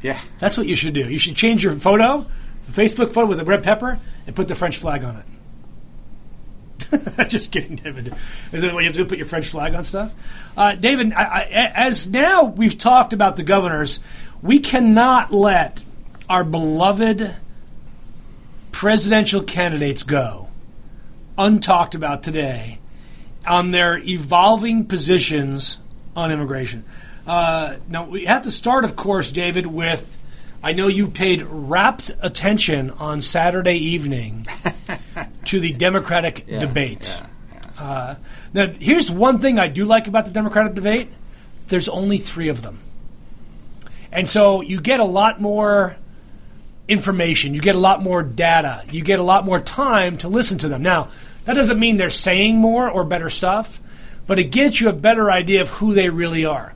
[0.01, 1.09] yeah, That's what you should do.
[1.11, 2.27] You should change your photo,
[2.67, 5.25] the Facebook photo with a red pepper, and put the French flag on it.
[7.29, 8.15] Just kidding, David.
[8.53, 9.09] Is that what you have to do?
[9.09, 10.13] Put your French flag on stuff?
[10.57, 14.01] Uh, David, I, I, as now we've talked about the governors,
[14.43, 15.81] we cannot let
[16.29, 17.35] our beloved
[18.73, 20.49] presidential candidates go
[21.37, 22.79] untalked about today
[23.47, 25.79] on their evolving positions
[26.15, 26.85] on immigration.
[27.27, 30.17] Uh, now, we have to start, of course, David, with
[30.63, 34.47] I know you paid rapt attention on Saturday evening
[35.47, 37.09] to the Democratic yeah, debate.
[37.09, 37.27] yeah.
[37.83, 38.17] Uh,
[38.53, 41.11] now, here's one thing I do like about the Democratic debate
[41.69, 42.81] there's only three of them.
[44.13, 45.97] And so you get a lot more
[46.89, 50.59] information, you get a lot more data, you get a lot more time to listen
[50.59, 50.83] to them.
[50.83, 51.09] Now,
[51.45, 53.81] that doesn't mean they're saying more or better stuff,
[54.27, 56.75] but it gets you a better idea of who they really are.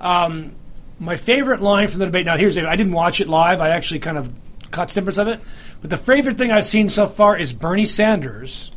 [0.00, 0.52] Um,
[0.98, 2.26] my favorite line from the debate.
[2.26, 3.60] Now, here's I didn't watch it live.
[3.60, 4.32] I actually kind of
[4.70, 5.40] caught snippets of it.
[5.80, 8.70] But the favorite thing I've seen so far is Bernie Sanders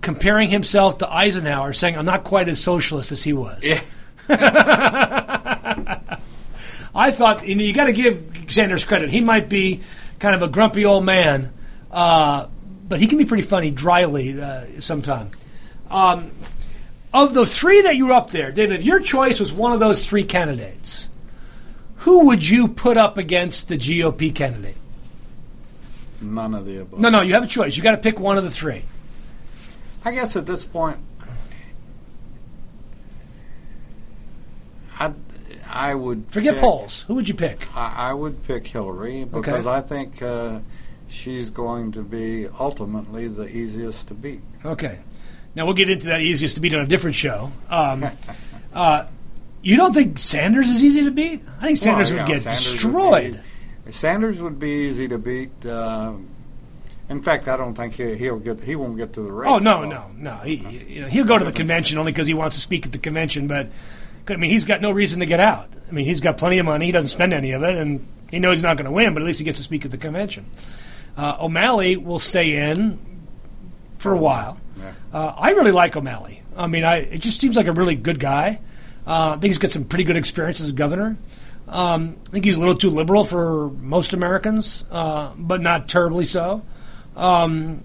[0.00, 3.80] comparing himself to Eisenhower, saying, "I'm not quite as socialist as he was." Yeah.
[6.94, 9.10] I thought you, know, you got to give Sanders credit.
[9.10, 9.80] He might be
[10.18, 11.52] kind of a grumpy old man,
[11.90, 12.46] uh,
[12.92, 15.30] but he can be pretty funny dryly uh, sometime.
[15.90, 16.30] Um,
[17.14, 19.80] of the three that you were up there, David, if your choice was one of
[19.80, 21.08] those three candidates,
[21.96, 24.76] who would you put up against the GOP candidate?
[26.20, 27.00] none of the above.
[27.00, 27.78] No, no, you have a choice.
[27.78, 28.82] You got to pick one of the three.
[30.04, 30.98] I guess at this point,
[35.00, 35.12] I
[35.66, 37.06] I would Forget pick- polls.
[37.08, 37.66] Who would you pick?
[37.74, 40.60] I, I would pick Hillary because I think uh,
[41.08, 44.40] she's going to be ultimately the easiest to beat.
[44.64, 44.98] Okay.
[45.54, 47.52] Now we'll get into that easiest to beat on a different show.
[47.68, 48.06] Um,
[48.72, 49.04] uh,
[49.62, 51.42] you don't think Sanders is easy to beat?
[51.60, 53.40] I think Sanders Well, would get Sanders would destroyed.
[53.84, 55.50] be- Sanders would be easy to beat.
[55.66, 56.14] Uh,
[57.08, 58.60] in fact, I don't think he, he'll get.
[58.60, 59.48] He won't get to the race.
[59.50, 60.36] oh no, so- no, no.
[60.38, 62.86] He, he- you know, he'll go to the convention only because he wants to speak
[62.86, 63.48] at the convention.
[63.48, 63.70] But
[64.28, 65.68] I mean, he's got no reason to get out.
[65.88, 66.86] I mean, he's got plenty of money.
[66.86, 69.12] He doesn't spend any of it, and he knows he's not going to win.
[69.14, 70.46] But at least he gets to speak at the convention.
[71.16, 72.98] Uh, O'Malley will stay in
[73.98, 74.58] for a while.
[74.78, 74.92] Yeah.
[75.12, 76.42] Uh, I really like O'Malley.
[76.56, 78.60] I mean, I it just seems like a really good guy.
[79.06, 81.16] Uh, I think he's got some pretty good experience as a governor.
[81.68, 86.24] Um, I think he's a little too liberal for most Americans, uh, but not terribly
[86.24, 86.62] so.
[87.16, 87.82] Um,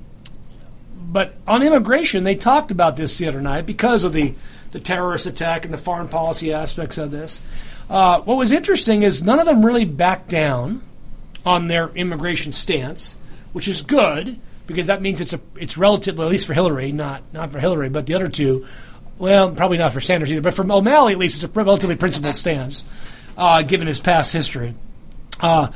[1.09, 4.33] but on immigration, they talked about this the other night because of the,
[4.71, 7.41] the terrorist attack and the foreign policy aspects of this.
[7.89, 10.81] Uh, what was interesting is none of them really backed down
[11.45, 13.15] on their immigration stance,
[13.53, 16.91] which is good because that means it's a it's relative, well, at least for Hillary,
[16.91, 18.65] not not for Hillary, but the other two,
[19.17, 22.35] well, probably not for Sanders either, but for O'Malley at least, it's a relatively principled
[22.35, 22.83] stance,
[23.37, 24.75] uh, given his past history.
[25.39, 25.71] Uh,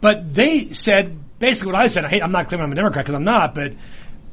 [0.00, 2.04] but they said basically what I said.
[2.04, 3.74] Hey, I'm not claiming I'm a Democrat because I'm not, but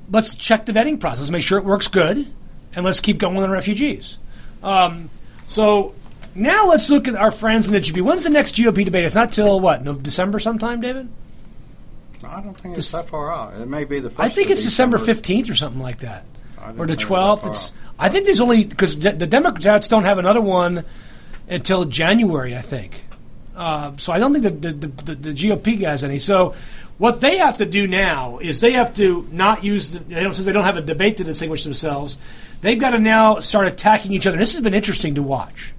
[0.10, 2.26] let's check the vetting process, make sure it works good,
[2.74, 4.18] and let's keep going on the refugees.
[4.62, 5.10] Um,
[5.48, 5.94] so
[6.36, 8.02] now let's look at our friends in the GOP.
[8.02, 9.06] When's the next GOP debate?
[9.06, 9.84] It's not till what?
[9.84, 11.10] No, December sometime, David.
[12.26, 13.54] I don't think it's that far out.
[13.60, 14.10] It may be the.
[14.10, 16.26] First I think it's December fifteenth or something like that,
[16.58, 17.46] or the think it was that twelfth.
[17.48, 17.72] It's.
[18.00, 20.86] I think there's only because the, the Democrats don't have another one
[21.48, 22.56] until January.
[22.56, 23.04] I think.
[23.56, 26.18] Uh, so I don't think the, the, the, the GOP has any.
[26.18, 26.56] So
[26.98, 30.46] what they have to do now is they have to not use the, they since
[30.46, 32.18] they don't have a debate to distinguish themselves.
[32.62, 34.38] They've got to now start attacking each other.
[34.38, 35.74] This has been interesting to watch.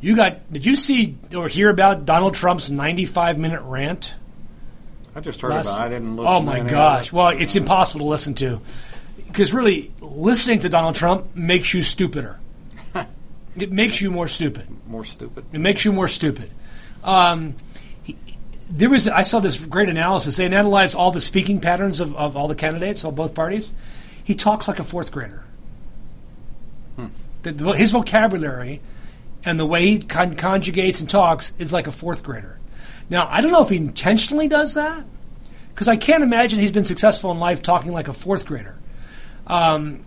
[0.00, 0.50] You got?
[0.52, 4.14] Did you see or hear about Donald Trump's 95 minute rant?
[5.20, 5.80] I just heard last- about.
[5.82, 5.84] it.
[5.84, 6.32] I didn't listen.
[6.32, 7.12] Oh to my gosh!
[7.12, 8.62] Well, it's impossible to listen to
[9.26, 12.38] because really listening to Donald Trump makes you stupider.
[13.56, 14.68] It makes you more stupid.
[14.86, 15.44] More stupid.
[15.52, 16.50] It makes you more stupid.
[17.02, 17.56] Um,
[18.04, 18.16] he,
[18.70, 20.36] there was I saw this great analysis.
[20.36, 23.72] They analyzed all the speaking patterns of, of all the candidates, of both parties.
[24.22, 25.42] He talks like a fourth grader.
[26.94, 27.06] Hmm.
[27.42, 28.80] The, the, his vocabulary
[29.44, 32.59] and the way he con- conjugates and talks is like a fourth grader.
[33.10, 35.04] Now I don't know if he intentionally does that
[35.74, 38.78] because I can't imagine he's been successful in life talking like a fourth grader.
[39.46, 40.04] Um,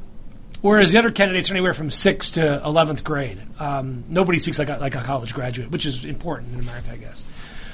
[0.62, 3.42] whereas the other candidates are anywhere from sixth to eleventh grade.
[3.60, 6.96] Um, nobody speaks like a, like a college graduate, which is important in America, I
[6.96, 7.26] guess.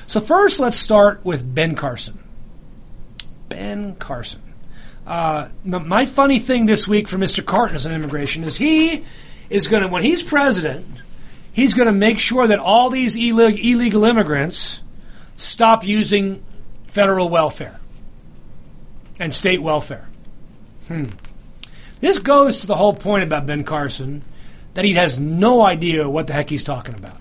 [0.07, 2.17] So first, let's start with Ben Carson.
[3.47, 4.41] Ben Carson.
[5.05, 7.45] Uh, my funny thing this week for Mr.
[7.45, 9.03] Carson on immigration is he
[9.49, 10.85] is going to, when he's president,
[11.51, 14.81] he's going to make sure that all these illegal immigrants
[15.39, 16.43] stop using
[16.87, 17.79] federal welfare
[19.19, 20.07] and state welfare.
[20.87, 21.05] Hmm.
[22.01, 24.23] This goes to the whole point about Ben Carson
[24.73, 27.17] that he has no idea what the heck he's talking about.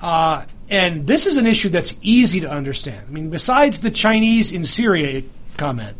[0.00, 3.06] Uh, and this is an issue that's easy to understand.
[3.08, 5.22] I mean, besides the Chinese in Syria
[5.56, 5.96] comment,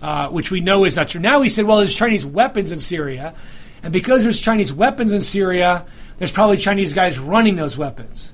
[0.00, 1.20] uh, which we know is not true.
[1.20, 3.34] Now he said, well, there's Chinese weapons in Syria,
[3.82, 5.86] and because there's Chinese weapons in Syria,
[6.18, 8.32] there's probably Chinese guys running those weapons.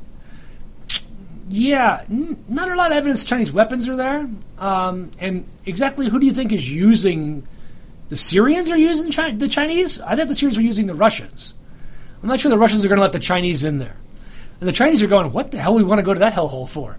[1.49, 4.29] Yeah, n- not a lot of evidence Chinese weapons are there.
[4.59, 7.47] Um, and exactly who do you think is using
[8.09, 10.01] the Syrians are using Chi- the Chinese?
[10.01, 11.55] I think the Syrians are using the Russians.
[12.23, 13.97] I'm not sure the Russians are going to let the Chinese in there.
[14.61, 16.69] And the Chinese are going, what the hell we want to go to that hellhole
[16.69, 16.97] for?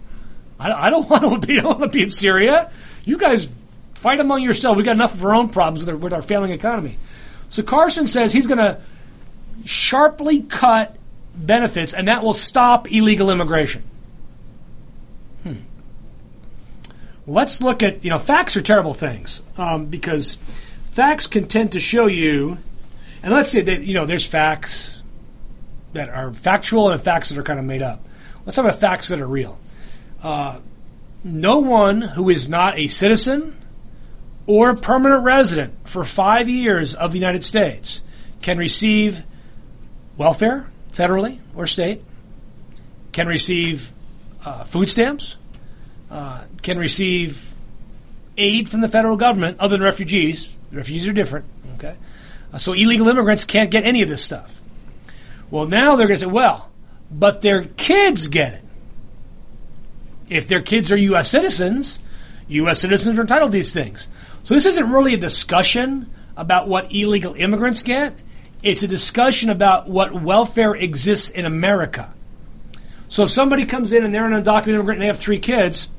[0.59, 2.71] I, I don't want to be, I don't want to be in Syria.
[3.05, 3.47] You guys
[3.95, 4.77] fight among yourselves.
[4.77, 6.97] We got enough of our own problems with our, with our failing economy.
[7.49, 8.79] So Carson says he's going to
[9.63, 10.95] sharply cut
[11.35, 13.83] benefits, and that will stop illegal immigration.
[15.43, 15.53] Hmm.
[17.27, 21.79] Let's look at you know facts are terrible things um, because facts can tend to
[21.79, 22.57] show you,
[23.23, 25.03] and let's say that you know there's facts
[25.93, 28.05] that are factual and facts that are kind of made up.
[28.45, 29.59] Let's talk about facts that are real.
[30.21, 30.59] Uh,
[31.23, 33.57] no one who is not a citizen
[34.45, 38.01] or permanent resident for five years of the United States
[38.41, 39.23] can receive
[40.17, 42.03] welfare, federally or state,
[43.11, 43.91] can receive
[44.45, 45.35] uh, food stamps,
[46.11, 47.53] uh, can receive
[48.37, 50.53] aid from the federal government other than refugees.
[50.71, 51.45] Refugees are different,
[51.75, 51.95] okay?
[52.51, 54.59] Uh, so illegal immigrants can't get any of this stuff.
[55.51, 56.71] Well, now they're going to say, well,
[57.09, 58.61] but their kids get it.
[60.27, 61.29] If their kids are U.S.
[61.29, 61.99] citizens,
[62.47, 62.79] U.S.
[62.79, 64.07] citizens are entitled to these things.
[64.43, 68.15] So this isn't really a discussion about what illegal immigrants get.
[68.63, 72.11] It's a discussion about what welfare exists in America.
[73.07, 75.89] So if somebody comes in and they're an undocumented immigrant and they have three kids,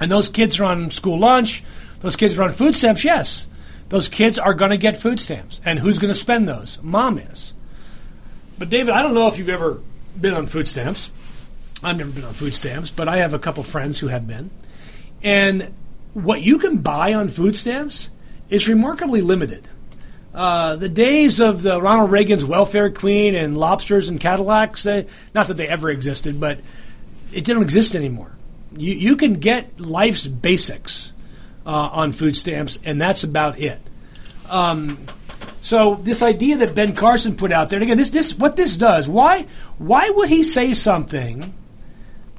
[0.00, 1.64] and those kids are on school lunch,
[2.00, 3.48] those kids are on food stamps, yes,
[3.88, 5.60] those kids are going to get food stamps.
[5.64, 6.78] And who's going to spend those?
[6.82, 7.52] Mom is.
[8.58, 9.80] But David, I don't know if you've ever
[10.20, 11.10] been on food stamps.
[11.82, 14.50] I've never been on food stamps, but I have a couple friends who have been.
[15.22, 15.72] And
[16.12, 18.10] what you can buy on food stamps
[18.50, 19.68] is remarkably limited.
[20.34, 25.46] Uh, the days of the Ronald Reagan's welfare queen and lobsters and Cadillacs, they, not
[25.48, 26.58] that they ever existed, but
[27.32, 28.30] it didn't exist anymore.
[28.76, 31.12] You, you can get life's basics
[31.66, 33.80] uh, on food stamps, and that's about it.
[34.50, 34.98] Um,
[35.60, 38.76] so this idea that Ben Carson put out there, and again, this this what this
[38.76, 39.08] does.
[39.08, 39.46] Why
[39.78, 41.54] why would he say something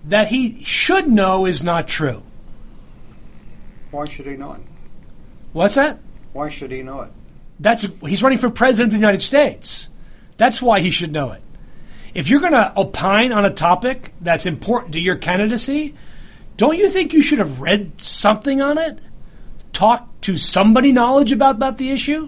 [0.06, 2.24] that he should know is not true?
[3.92, 4.62] Why should he know it?
[5.54, 6.00] What's that?
[6.34, 7.12] Why should he know it?
[7.60, 9.90] That's he's running for president of the United States.
[10.38, 11.42] That's why he should know it.
[12.14, 15.96] If you're going to opine on a topic that's important to your candidacy,
[16.60, 19.00] don't you think you should have read something on it?
[19.72, 22.28] Talk to somebody knowledge about, about the issue?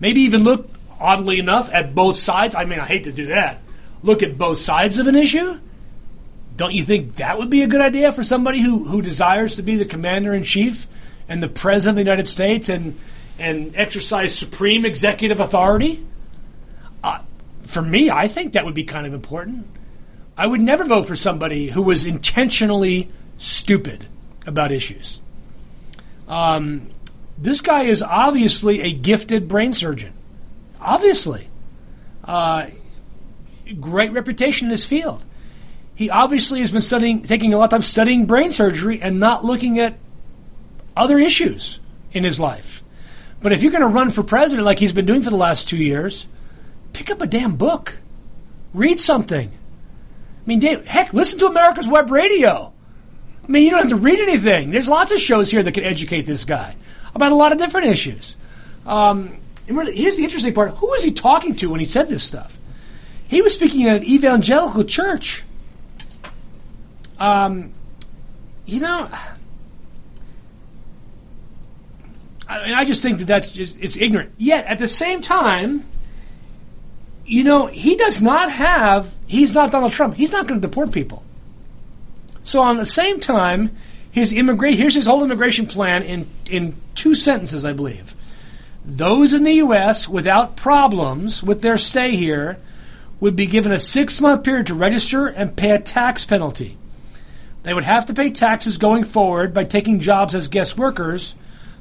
[0.00, 2.54] Maybe even look, oddly enough, at both sides.
[2.54, 3.60] I mean, I hate to do that.
[4.02, 5.60] Look at both sides of an issue?
[6.56, 9.62] Don't you think that would be a good idea for somebody who, who desires to
[9.62, 10.86] be the commander in chief
[11.28, 12.98] and the president of the United States and
[13.38, 16.02] and exercise supreme executive authority?
[17.04, 17.18] Uh,
[17.64, 19.66] for me, I think that would be kind of important.
[20.34, 24.06] I would never vote for somebody who was intentionally stupid
[24.46, 25.20] about issues.
[26.28, 26.90] Um,
[27.38, 30.12] this guy is obviously a gifted brain surgeon.
[30.80, 31.48] Obviously.
[32.24, 32.68] Uh,
[33.80, 35.24] great reputation in his field.
[35.94, 39.44] He obviously has been studying, taking a lot of time studying brain surgery and not
[39.44, 39.98] looking at
[40.96, 41.80] other issues
[42.12, 42.82] in his life.
[43.40, 45.68] But if you're going to run for president like he's been doing for the last
[45.68, 46.26] two years,
[46.92, 47.98] pick up a damn book.
[48.74, 49.48] Read something.
[49.48, 52.72] I mean, Dave, heck, listen to America's Web Radio.
[53.46, 54.70] I mean, you don't have to read anything.
[54.70, 56.74] There's lots of shows here that can educate this guy
[57.14, 58.34] about a lot of different issues.
[58.84, 59.38] Um,
[59.68, 62.58] really, here's the interesting part: who was he talking to when he said this stuff?
[63.28, 65.44] He was speaking at an evangelical church.
[67.18, 67.72] Um,
[68.66, 69.08] you know,
[72.48, 74.32] I, mean, I just think that that's just it's ignorant.
[74.38, 75.84] Yet at the same time,
[77.24, 79.12] you know, he does not have.
[79.26, 80.14] He's not Donald Trump.
[80.14, 81.22] He's not going to deport people.
[82.46, 83.76] So on the same time,
[84.12, 88.14] his immigration here's his whole immigration plan in in two sentences, I believe.
[88.84, 90.08] Those in the U.S.
[90.08, 92.56] without problems with their stay here
[93.18, 96.78] would be given a six month period to register and pay a tax penalty.
[97.64, 101.34] They would have to pay taxes going forward by taking jobs as guest workers,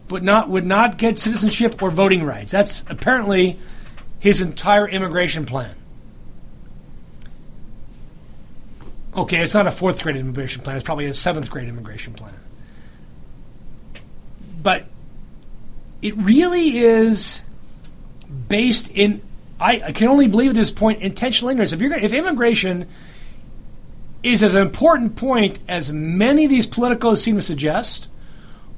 [0.07, 2.49] but not would not get citizenship or voting rights.
[2.49, 3.59] That's apparently
[4.20, 5.76] his entire immigration plan.
[9.16, 12.34] Okay, it's not a fourth grade immigration plan, it's probably a seventh grade immigration plan.
[14.61, 14.86] But
[16.01, 17.41] it really is
[18.47, 19.22] based in
[19.59, 21.72] I, I can only believe at this point intentional ignorance.
[21.72, 22.88] If you're if immigration
[24.22, 28.09] is as important point as many of these politicos seem to suggest,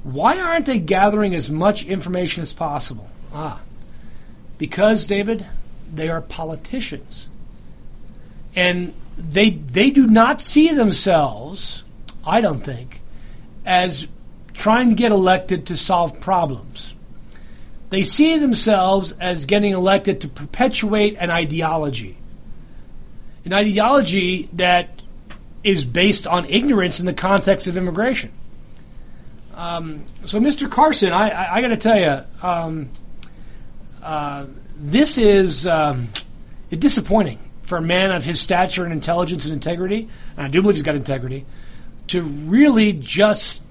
[0.04, 3.08] why aren't they gathering as much information as possible?
[3.34, 3.60] Ah,
[4.58, 5.44] because David,
[5.92, 7.28] they are politicians,
[8.54, 11.82] and they they do not see themselves,
[12.24, 13.00] I don't think,
[13.66, 14.06] as
[14.54, 16.94] trying to get elected to solve problems.
[17.90, 22.16] They see themselves as getting elected to perpetuate an ideology.
[23.44, 25.02] An ideology that
[25.64, 28.30] is based on ignorance in the context of immigration.
[29.54, 30.70] Um, so, Mr.
[30.70, 32.90] Carson, I, I, I got to tell you, um,
[34.02, 34.46] uh,
[34.76, 36.08] this is um,
[36.70, 40.08] disappointing for a man of his stature and intelligence and integrity,
[40.38, 41.44] and I do believe he's got integrity,
[42.06, 43.62] to really just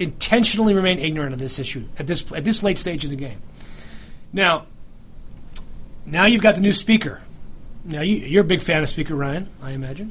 [0.00, 3.38] intentionally remain ignorant of this issue at this at this late stage of the game.
[4.32, 4.66] Now,
[6.04, 7.20] now you've got the new speaker.
[7.84, 10.10] Now you, are a big fan of Speaker Ryan, I imagine.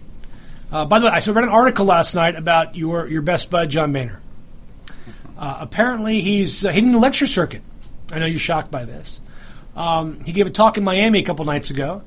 [0.72, 3.70] Uh, by the way, I read an article last night about your your best bud
[3.70, 4.22] John Boehner.
[5.38, 7.64] Uh, apparently, he's uh, hitting the lecture circuit.
[8.14, 9.20] I know you're shocked by this.
[9.76, 12.04] Um, he gave a talk in Miami a couple nights ago.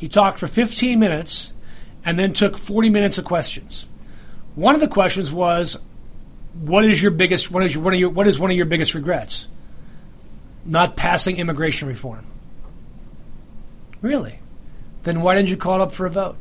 [0.00, 1.52] He talked for 15 minutes
[2.06, 3.86] and then took 40 minutes of questions.
[4.54, 5.76] One of the questions was,
[6.54, 8.94] what is your biggest what is your, what, your, what is one of your biggest
[8.94, 9.46] regrets?
[10.64, 12.24] Not passing immigration reform.
[14.00, 14.38] Really?
[15.02, 16.38] Then why didn't you call up for a vote?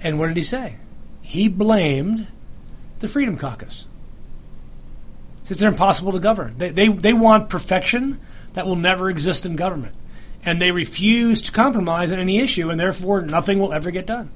[0.00, 0.76] And what did he say?
[1.20, 2.28] He blamed
[3.00, 3.86] the Freedom Caucus.
[5.42, 6.54] Says they're impossible to govern.
[6.56, 8.20] They, they, they want perfection
[8.54, 9.94] that will never exist in government.
[10.44, 14.30] And they refuse to compromise on any issue, and therefore nothing will ever get done.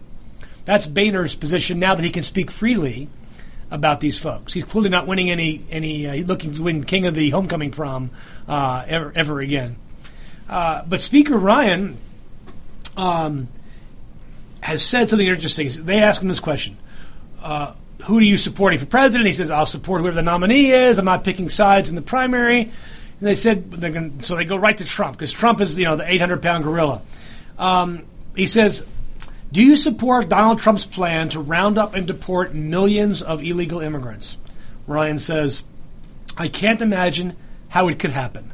[0.64, 3.08] That's Boehner's position now that he can speak freely
[3.70, 4.52] about these folks.
[4.52, 6.06] He's clearly not winning any any.
[6.06, 8.10] Uh, looking to win king of the homecoming prom
[8.46, 9.76] uh, ever ever again.
[10.48, 11.96] Uh, but Speaker Ryan
[12.96, 13.48] um,
[14.60, 15.70] has said something interesting.
[15.84, 16.76] They ask him this question:
[17.42, 17.72] uh,
[18.04, 19.26] Who are you supporting for president?
[19.26, 20.98] He says, "I'll support whoever the nominee is.
[20.98, 22.70] I'm not picking sides in the primary."
[23.20, 25.84] And they said they're going so they go right to Trump because Trump is you
[25.84, 27.02] know the 800 pound gorilla.
[27.58, 28.04] Um,
[28.36, 28.86] he says
[29.50, 34.36] do you support Donald Trump's plan to round up and deport millions of illegal immigrants?
[34.86, 35.64] Ryan says,
[36.36, 37.34] I can't imagine
[37.68, 38.52] how it could happen.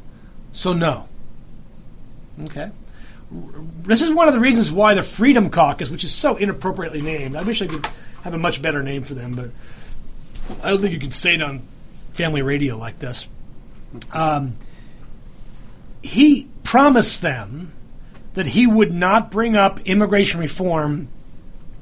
[0.53, 1.09] So, no.
[2.45, 2.71] Okay.
[3.83, 7.35] This is one of the reasons why the Freedom Caucus, which is so inappropriately named,
[7.35, 7.87] I wish I could
[8.23, 9.51] have a much better name for them, but
[10.63, 11.63] I don't think you can say it on
[12.13, 13.29] family radio like this.
[14.13, 14.57] Um,
[16.03, 17.73] he promised them
[18.35, 21.09] that he would not bring up immigration reform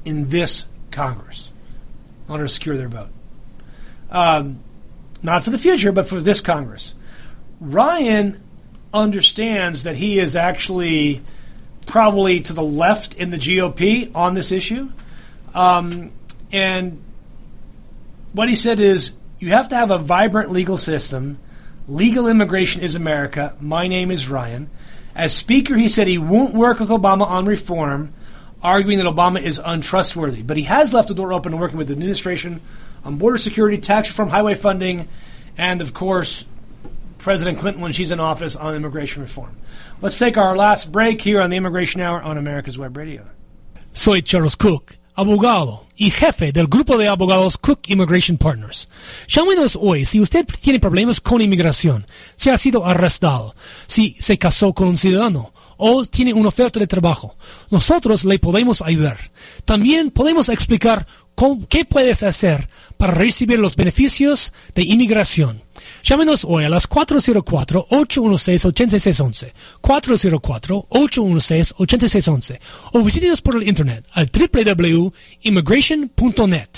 [0.05, 1.51] in this Congress
[2.27, 3.09] in order to secure their vote.
[4.11, 4.59] Um,
[5.23, 6.93] not for the future, but for this Congress.
[7.59, 8.41] Ryan
[8.93, 11.21] understands that he is actually
[11.87, 14.89] probably to the left in the GOP on this issue.
[15.53, 16.11] Um,
[16.51, 17.01] and
[18.33, 21.39] what he said is you have to have a vibrant legal system.
[21.87, 23.55] Legal immigration is America.
[23.59, 24.69] My name is Ryan.
[25.15, 28.13] As Speaker, he said he won't work with Obama on reform,
[28.61, 30.41] arguing that Obama is untrustworthy.
[30.43, 32.61] But he has left the door open to working with the administration
[33.03, 35.09] on border security, tax reform, highway funding,
[35.57, 36.45] and of course,
[37.17, 39.55] President Clinton when she's in office on immigration reform.
[40.01, 43.27] Let's take our last break here on the Immigration Hour on America's Web Radio.
[43.91, 44.97] Soy Charles Cook.
[45.15, 48.89] Abogado y jefe del grupo de abogados Cook Immigration Partners.
[49.27, 52.05] Llámenos hoy si usted tiene problemas con inmigración,
[52.35, 53.55] si ha sido arrestado,
[53.85, 57.35] si se casó con un ciudadano o tiene una oferta de trabajo.
[57.69, 59.17] Nosotros le podemos ayudar.
[59.65, 61.07] También podemos explicar
[61.69, 62.67] qué puedes hacer
[62.97, 65.61] para recibir los beneficios de inmigración.
[66.03, 72.59] Llámenos hoy a las 404-816-8611, 404-816-8611
[72.93, 76.69] o visítenos por el internet al www.immigration.net.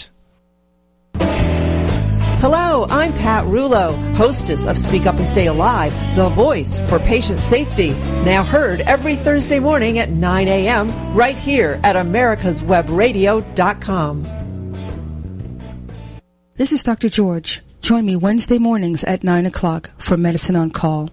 [2.42, 7.42] Hello, I'm Pat Rulo, hostess of Speak Up and Stay Alive, the voice for patient
[7.42, 7.96] safety.
[8.24, 10.92] Now heard every Thursday morning at 9 a.m.
[11.16, 14.35] right here at americaswebradio.com.
[16.58, 17.10] This is Dr.
[17.10, 17.62] George.
[17.82, 21.10] Join me Wednesday mornings at 9 o'clock for Medicine on Call.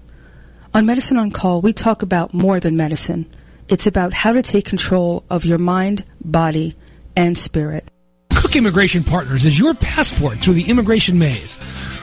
[0.73, 3.27] On Medicine on Call, we talk about more than medicine.
[3.69, 6.77] It's about how to take control of your mind, body,
[7.17, 7.91] and spirit.
[8.33, 11.57] Cook Immigration Partners is your passport through the immigration maze.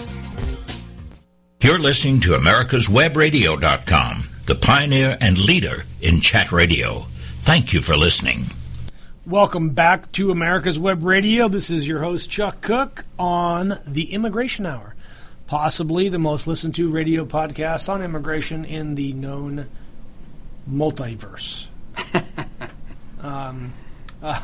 [1.62, 7.02] You're listening to americaswebradio.com, the pioneer and leader in chat radio.
[7.44, 8.46] Thank you for listening.
[9.28, 11.48] Welcome back to America's Web Radio.
[11.48, 14.95] This is your host, Chuck Cook, on the Immigration Hour.
[15.48, 19.68] Possibly the most listened to radio podcast on immigration in the known
[20.70, 21.68] multiverse.
[23.22, 23.72] um,
[24.24, 24.42] uh,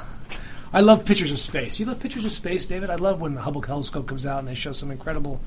[0.72, 1.80] I love pictures of space.
[1.80, 2.90] You love pictures of space, David?
[2.90, 5.42] I love when the Hubble telescope comes out and they show some incredible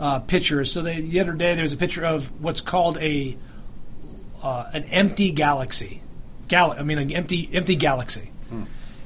[0.00, 0.72] uh, pictures.
[0.72, 3.36] So they, the other day there was a picture of what's called a
[4.42, 6.02] uh, an empty galaxy.
[6.48, 8.30] Gal- I mean, an empty empty galaxy.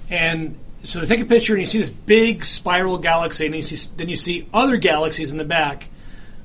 [0.08, 3.62] And so they take a picture and you see this big spiral galaxy, and you
[3.62, 5.89] see, then you see other galaxies in the back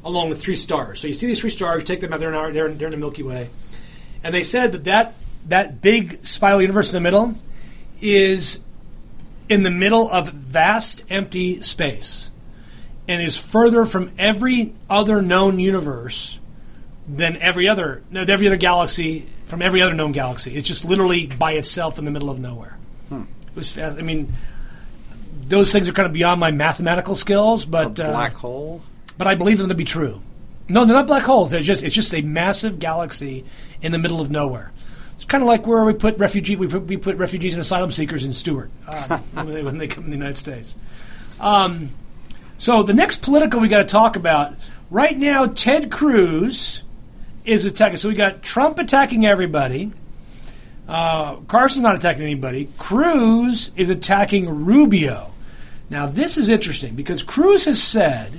[0.03, 0.99] along with three stars.
[0.99, 2.87] So you see these three stars, you take them out, they're in, they're in, they're
[2.87, 3.49] in the Milky Way.
[4.23, 5.13] And they said that, that
[5.47, 7.35] that big spiral universe in the middle
[7.99, 8.59] is
[9.49, 12.31] in the middle of vast empty space
[13.07, 16.39] and is further from every other known universe
[17.07, 20.55] than every other no, every other galaxy from every other known galaxy.
[20.55, 22.77] It's just literally by itself in the middle of nowhere.
[23.51, 23.97] It was fast.
[23.97, 24.31] I mean,
[25.47, 28.81] those things are kind of beyond my mathematical skills, but a uh, black hole.
[29.17, 30.21] but I believe them to be true.
[30.69, 31.51] No, they're not black holes.
[31.51, 33.43] They're just it's just a massive galaxy
[33.81, 34.71] in the middle of nowhere.
[35.15, 37.91] It's kind of like where we put refugee we put, we put refugees and asylum
[37.91, 40.75] seekers in Stewart um, when, they, when they come in the United States.
[41.39, 41.89] Um,
[42.57, 44.55] so the next political we got to talk about
[44.89, 46.83] right now, Ted Cruz
[47.43, 47.97] is attacking.
[47.97, 49.91] So we got Trump attacking everybody.
[50.91, 52.67] Uh, Carson's not attacking anybody.
[52.77, 55.31] Cruz is attacking Rubio.
[55.89, 58.33] Now this is interesting because Cruz has said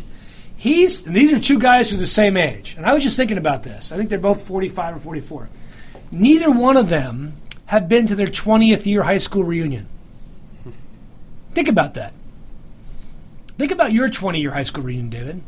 [0.54, 2.74] he's and these are two guys who are the same age.
[2.76, 3.90] And I was just thinking about this.
[3.90, 5.48] I think they're both 45 or 44.
[6.10, 9.88] Neither one of them have been to their 20th year high school reunion.
[11.52, 12.12] Think about that.
[13.56, 15.40] Think about your 20 year high school reunion, David.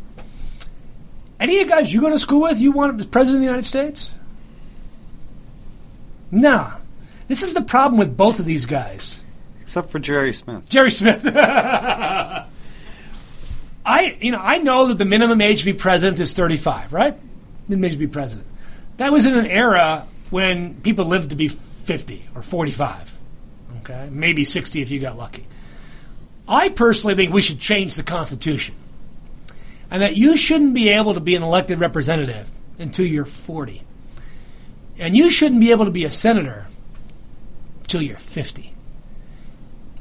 [1.39, 3.47] Any of the guys you go to school with, you want as president of the
[3.47, 4.11] United States?
[6.31, 6.79] Nah.
[7.29, 9.23] This is the problem with both of these guys.
[9.63, 10.69] Except for Jerry Smith.
[10.69, 11.25] Jerry Smith.
[13.87, 17.19] I, you know, I know that the minimum age to be president is 35, right?
[17.69, 18.47] Minimum age to be president.
[18.99, 23.19] That was in an era when people lived to be 50 or 45.
[23.81, 25.47] Okay, maybe 60 if you got lucky.
[26.49, 28.75] I personally think we should change the Constitution,
[29.91, 33.83] and that you shouldn't be able to be an elected representative until you're 40,
[34.99, 36.67] and you shouldn't be able to be a senator
[37.85, 38.73] until you're 50.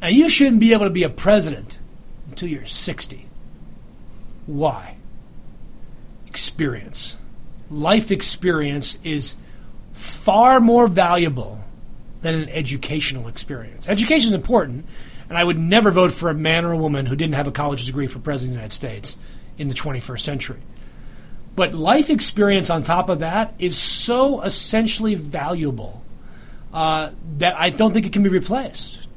[0.01, 1.79] And you shouldn't be able to be a president
[2.29, 3.27] until you're 60.
[4.45, 4.97] Why?
[6.27, 7.17] Experience.
[7.69, 9.35] Life experience is
[9.93, 11.63] far more valuable
[12.21, 13.87] than an educational experience.
[13.87, 14.85] Education is important,
[15.29, 17.51] and I would never vote for a man or a woman who didn't have a
[17.51, 19.17] college degree for president of the United States
[19.57, 20.59] in the 21st century.
[21.55, 26.02] But life experience on top of that is so essentially valuable
[26.73, 29.07] uh, that I don't think it can be replaced.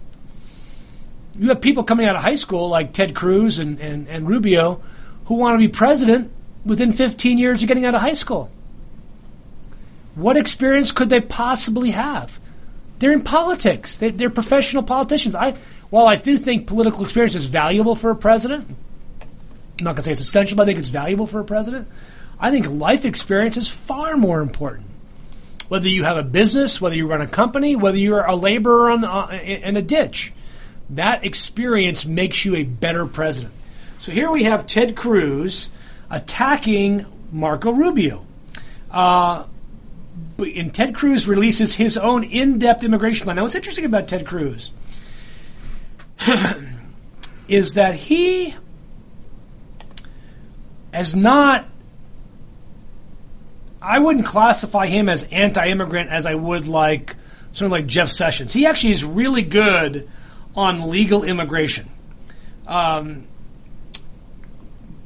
[1.39, 4.83] You have people coming out of high school like Ted Cruz and, and, and Rubio
[5.27, 6.33] who want to be president
[6.65, 8.51] within 15 years of getting out of high school.
[10.15, 12.41] What experience could they possibly have?
[12.99, 13.99] They're in politics.
[13.99, 15.35] They, they're professional politicians.
[15.35, 15.53] I,
[15.91, 18.69] while I do think political experience is valuable for a president,
[19.79, 21.89] I'm not going to say it's essential, but I think it's valuable for a president.
[22.41, 24.87] I think life experience is far more important.
[25.69, 29.05] Whether you have a business, whether you run a company, whether you're a laborer on,
[29.05, 30.33] uh, in a ditch,
[30.91, 33.53] that experience makes you a better president.
[33.99, 35.69] So here we have Ted Cruz
[36.11, 38.25] attacking Marco Rubio.
[38.91, 39.45] Uh,
[40.39, 43.37] and Ted Cruz releases his own in-depth immigration plan.
[43.37, 44.71] Now, what's interesting about Ted Cruz
[47.49, 48.55] is that he
[50.93, 51.67] has not.
[53.81, 57.17] I wouldn't classify him as anti-immigrant as I would like
[57.53, 58.53] sort of like Jeff Sessions.
[58.53, 60.09] He actually is really good
[60.55, 61.89] on legal immigration.
[62.67, 63.25] Um,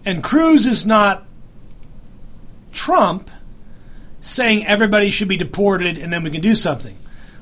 [0.05, 1.27] and Cruz is not
[2.73, 3.31] Trump
[4.21, 6.97] saying everybody should be deported and then we can do something.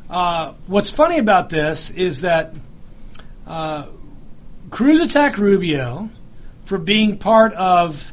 [0.08, 2.54] Uh, what's funny about this is that
[3.46, 3.86] uh,
[4.70, 6.10] Cruz attacked Rubio
[6.64, 8.12] for being part of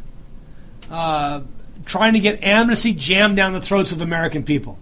[0.89, 1.41] uh,
[1.85, 4.77] trying to get amnesty jammed down the throats of American people.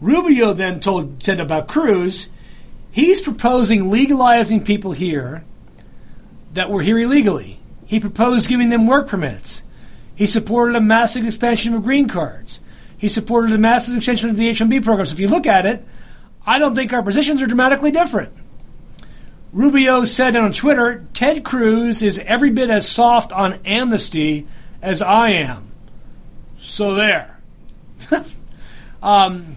[0.00, 2.28] Rubio then told said about Cruz,
[2.90, 5.44] he's proposing legalizing people here
[6.54, 7.58] that were here illegally.
[7.86, 9.62] He proposed giving them work permits.
[10.14, 12.60] He supported a massive expansion of green cards.
[12.96, 15.06] He supported a massive extension of the H-1B program.
[15.06, 15.84] So if you look at it,
[16.46, 18.32] I don't think our positions are dramatically different.
[19.52, 24.46] Rubio said on Twitter, Ted Cruz is every bit as soft on amnesty
[24.80, 25.69] as I am.
[26.60, 27.38] So there.
[29.02, 29.56] um,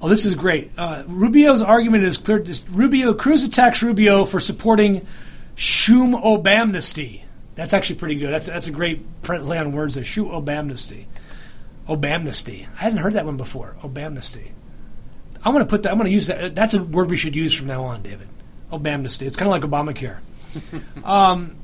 [0.00, 0.70] oh, this is great.
[0.76, 2.44] Uh, Rubio's argument is clear.
[2.70, 5.06] Rubio Cruz attacks Rubio for supporting
[5.54, 7.22] Shum Obamnesty.
[7.54, 8.32] That's actually pretty good.
[8.32, 10.04] That's that's a great play on words there.
[10.04, 11.06] Shum Obamnesty.
[11.88, 12.68] Obamnesty.
[12.74, 13.76] I hadn't heard that one before.
[13.82, 14.50] Obamnesty.
[15.42, 15.92] I'm going to put that.
[15.92, 16.54] I'm going to use that.
[16.54, 18.28] That's a word we should use from now on, David.
[18.70, 19.26] Obamnesty.
[19.26, 20.18] It's kind of like Obamacare.
[21.04, 21.56] um,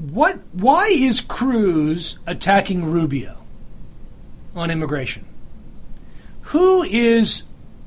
[0.00, 0.38] what?
[0.52, 3.36] Why is Cruz attacking Rubio
[4.54, 5.26] on immigration?
[6.42, 7.42] Who is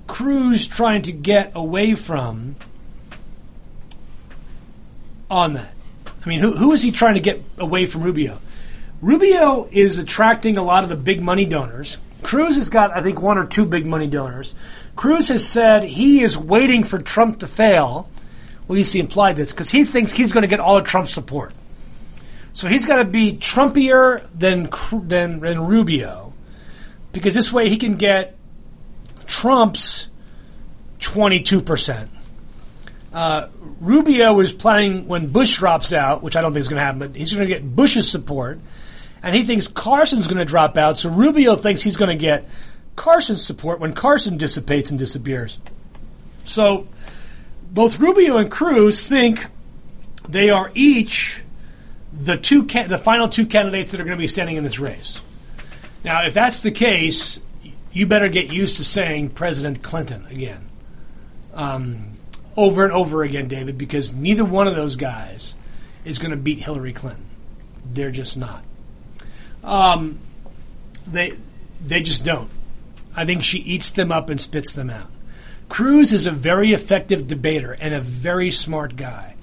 [0.07, 2.55] Cruz trying to get away from
[5.29, 5.73] on that?
[6.23, 8.39] I mean, who, who is he trying to get away from Rubio?
[9.01, 11.97] Rubio is attracting a lot of the big money donors.
[12.21, 14.55] Cruz has got, I think, one or two big money donors.
[14.95, 18.09] Cruz has said he is waiting for Trump to fail.
[18.67, 21.11] Well, you see implied this because he thinks he's going to get all of Trump's
[21.11, 21.53] support.
[22.53, 24.69] So he's got to be Trumpier than,
[25.07, 26.33] than than Rubio,
[27.11, 28.37] because this way he can get
[29.25, 30.07] Trump's
[30.99, 32.11] twenty two percent.
[33.11, 33.47] Uh,
[33.79, 36.99] Rubio is planning when Bush drops out, which I don't think is going to happen,
[36.99, 38.59] but he's going to get Bush's support,
[39.21, 40.97] and he thinks Carson's going to drop out.
[40.97, 42.47] So Rubio thinks he's going to get
[42.95, 45.57] Carson's support when Carson dissipates and disappears.
[46.45, 46.87] So
[47.71, 49.47] both Rubio and Cruz think
[50.27, 51.41] they are each
[52.23, 54.79] the two ca- the final two candidates that are going to be standing in this
[54.79, 55.19] race.
[56.05, 57.41] Now, if that's the case,
[57.91, 60.69] you better get used to saying President Clinton again,
[61.53, 62.13] um,
[62.55, 65.55] over and over again, David, because neither one of those guys
[66.05, 67.25] is going to beat Hillary Clinton.
[67.85, 68.63] They're just not.
[69.63, 70.19] Um,
[71.05, 71.33] they
[71.85, 72.49] they just don't.
[73.15, 75.11] I think she eats them up and spits them out.
[75.67, 79.35] Cruz is a very effective debater and a very smart guy,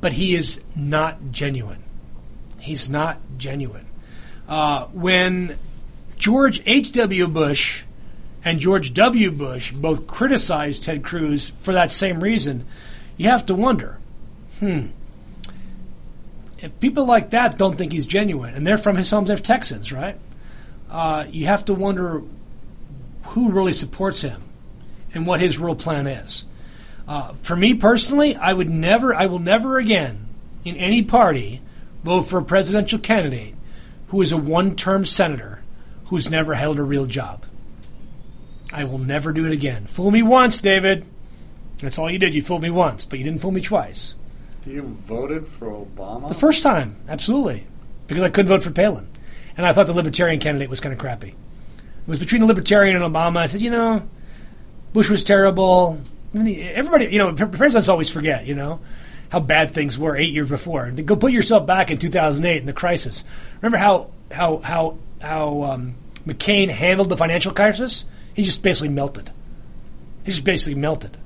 [0.00, 1.82] but he is not genuine.
[2.68, 3.86] He's not genuine.
[4.46, 5.58] Uh, when
[6.16, 7.26] George H.W.
[7.28, 7.84] Bush
[8.44, 9.30] and George W.
[9.30, 12.66] Bush both criticized Ted Cruz for that same reason,
[13.16, 13.98] you have to wonder
[14.58, 14.88] hmm.
[16.58, 19.92] If people like that don't think he's genuine, and they're from his home, they're Texans,
[19.92, 20.18] right?
[20.90, 22.22] Uh, you have to wonder
[23.22, 24.42] who really supports him
[25.14, 26.44] and what his real plan is.
[27.06, 30.26] Uh, for me personally, I would never, I will never again
[30.64, 31.62] in any party
[32.02, 33.54] vote for a presidential candidate
[34.08, 35.62] who is a one term senator
[36.06, 37.44] who's never held a real job.
[38.72, 39.86] I will never do it again.
[39.86, 41.04] Fool me once, David.
[41.78, 42.34] That's all you did.
[42.34, 44.14] You fooled me once, but you didn't fool me twice.
[44.66, 46.28] You voted for Obama?
[46.28, 47.66] The first time, absolutely.
[48.06, 49.08] Because I couldn't vote for Palin.
[49.56, 51.28] And I thought the Libertarian candidate was kind of crappy.
[51.28, 53.38] It was between a Libertarian and Obama.
[53.38, 54.06] I said, you know,
[54.92, 56.00] Bush was terrible.
[56.34, 58.80] Everybody, you know, presidents always forget, you know
[59.30, 60.90] how bad things were eight years before.
[60.90, 63.24] Go put yourself back in 2008 in the crisis.
[63.60, 65.94] Remember how how how how um,
[66.26, 68.04] McCain handled the financial crisis?
[68.34, 69.30] He just basically melted.
[70.24, 71.16] He just basically melted.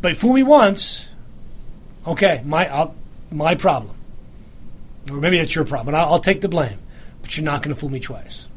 [0.00, 1.08] But fool me once,
[2.06, 2.94] okay, my I'll,
[3.30, 3.96] my problem,
[5.10, 5.94] or maybe it's your problem.
[5.94, 6.78] I'll, I'll take the blame.
[7.22, 8.48] But you're not going to fool me twice.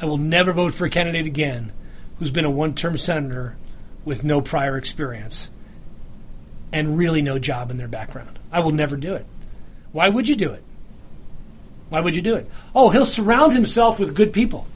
[0.00, 1.72] I will never vote for a candidate again
[2.18, 3.56] who's been a one-term senator
[4.04, 5.48] with no prior experience
[6.74, 8.36] and really no job in their background.
[8.50, 9.24] I will never do it.
[9.92, 10.62] Why would you do it?
[11.88, 12.50] Why would you do it?
[12.74, 14.66] Oh, he'll surround himself with good people.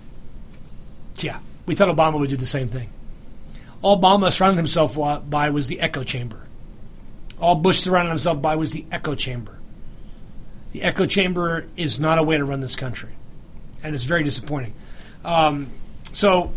[1.17, 2.89] Yeah, we thought Obama would do the same thing.
[3.83, 4.97] All Obama surrounded himself
[5.29, 6.41] by was the echo chamber.
[7.41, 9.59] All Bush surrounded himself by was the echo chamber.
[10.71, 13.11] the echo chamber is not a way to run this country,
[13.83, 14.75] and it's very disappointing.
[15.25, 15.67] Um,
[16.13, 16.53] so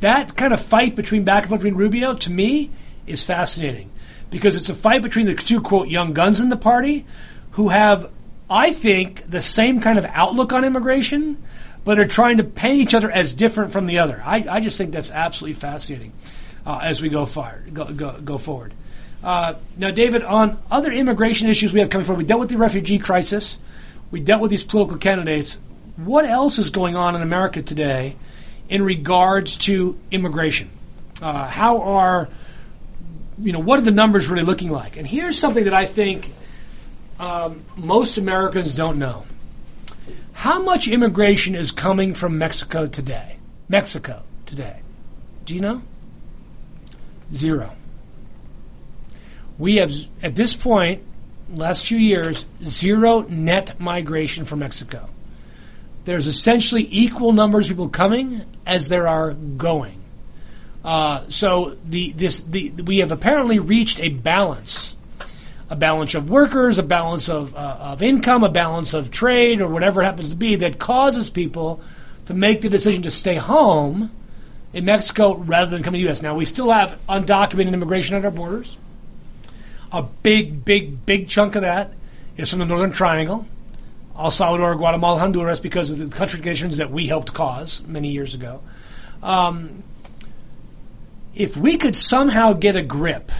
[0.00, 2.70] that kind of fight between back and forth between Rubio to me
[3.06, 3.90] is fascinating
[4.30, 7.06] because it's a fight between the two quote young guns in the party
[7.52, 8.10] who have,
[8.48, 11.42] I think, the same kind of outlook on immigration,
[11.84, 14.22] but are trying to paint each other as different from the other.
[14.24, 16.12] I, I just think that's absolutely fascinating
[16.66, 18.74] uh, as we go go go, go forward.
[19.22, 22.56] Uh, now, David, on other immigration issues we have coming forward, we dealt with the
[22.56, 23.58] refugee crisis,
[24.10, 25.58] we dealt with these political candidates.
[25.96, 28.14] What else is going on in America today
[28.68, 30.70] in regards to immigration?
[31.20, 32.28] Uh, how are
[33.40, 34.96] you know what are the numbers really looking like?
[34.96, 36.32] And here's something that I think
[37.18, 39.24] um, most Americans don't know.
[40.32, 43.36] How much immigration is coming from Mexico today?
[43.68, 44.80] Mexico today.
[45.44, 45.82] Do you know?
[47.34, 47.72] Zero.
[49.58, 51.02] We have, at this point,
[51.52, 55.08] last few years, zero net migration from Mexico.
[56.04, 59.97] There's essentially equal numbers of people coming as there are going.
[60.84, 64.96] Uh, so the this the we have apparently reached a balance,
[65.68, 69.68] a balance of workers, a balance of uh, of income, a balance of trade, or
[69.68, 71.80] whatever it happens to be that causes people
[72.26, 74.10] to make the decision to stay home
[74.72, 76.22] in Mexico rather than come to the U.S.
[76.22, 78.76] Now we still have undocumented immigration at our borders.
[79.90, 81.92] A big, big, big chunk of that
[82.36, 83.46] is from the Northern Triangle,
[84.18, 88.34] El Salvador, Guatemala, Honduras, because of the country conditions that we helped cause many years
[88.34, 88.60] ago.
[89.22, 89.82] Um,
[91.38, 93.30] if we could somehow get a grip,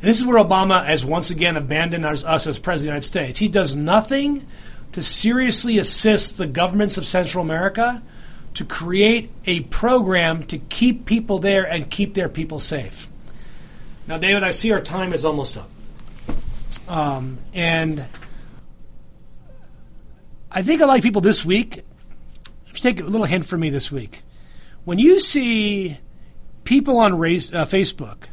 [0.00, 2.86] and this is where Obama has once again abandoned us, us as President of the
[2.86, 4.46] United States, he does nothing
[4.92, 8.00] to seriously assist the governments of Central America
[8.54, 13.08] to create a program to keep people there and keep their people safe.
[14.06, 15.68] Now, David, I see our time is almost up.
[16.86, 18.04] Um, and
[20.52, 21.82] I think a lot of people this week.
[22.68, 24.22] If you take a little hint from me this week,
[24.84, 25.98] when you see
[26.64, 28.24] people on race, uh, Facebook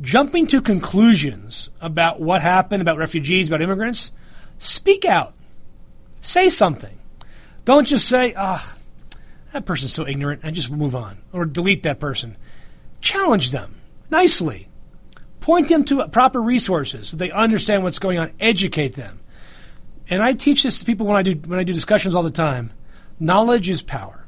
[0.00, 4.12] jumping to conclusions about what happened, about refugees, about immigrants,
[4.58, 5.34] speak out.
[6.20, 6.98] Say something.
[7.64, 8.76] Don't just say, ah,
[9.52, 11.18] that person's so ignorant, and just move on.
[11.32, 12.36] Or delete that person.
[13.00, 13.80] Challenge them
[14.10, 14.68] nicely.
[15.40, 18.32] Point them to proper resources so they understand what's going on.
[18.40, 19.20] Educate them.
[20.08, 22.30] And I teach this to people when I do when I do discussions all the
[22.30, 22.72] time.
[23.20, 24.23] Knowledge is power.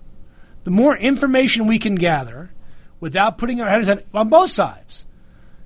[0.66, 2.50] The more information we can gather
[2.98, 5.06] without putting our heads on both sides.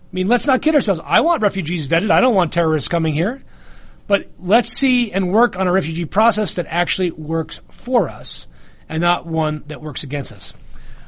[0.03, 1.01] I mean, let's not kid ourselves.
[1.03, 2.11] I want refugees vetted.
[2.11, 3.43] I don't want terrorists coming here.
[4.07, 8.47] But let's see and work on a refugee process that actually works for us
[8.91, 10.53] and not one that works against us.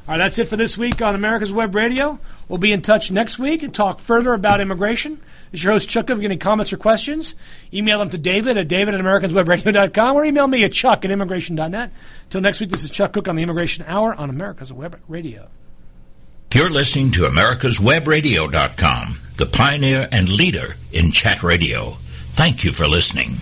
[0.09, 2.19] All right, that's it for this week on America's Web Radio.
[2.49, 5.21] We'll be in touch next week and talk further about immigration.
[5.53, 6.05] Is your host, Chuck.
[6.05, 7.37] If you have any comments or questions,
[7.73, 11.93] email them to David at david at americanswebradio.com or email me at chuck at immigration.net.
[12.25, 15.49] Until next week, this is Chuck Cook on the Immigration Hour on America's Web Radio.
[16.53, 21.93] You're listening to americaswebradio.com, the pioneer and leader in chat radio.
[22.35, 23.41] Thank you for listening.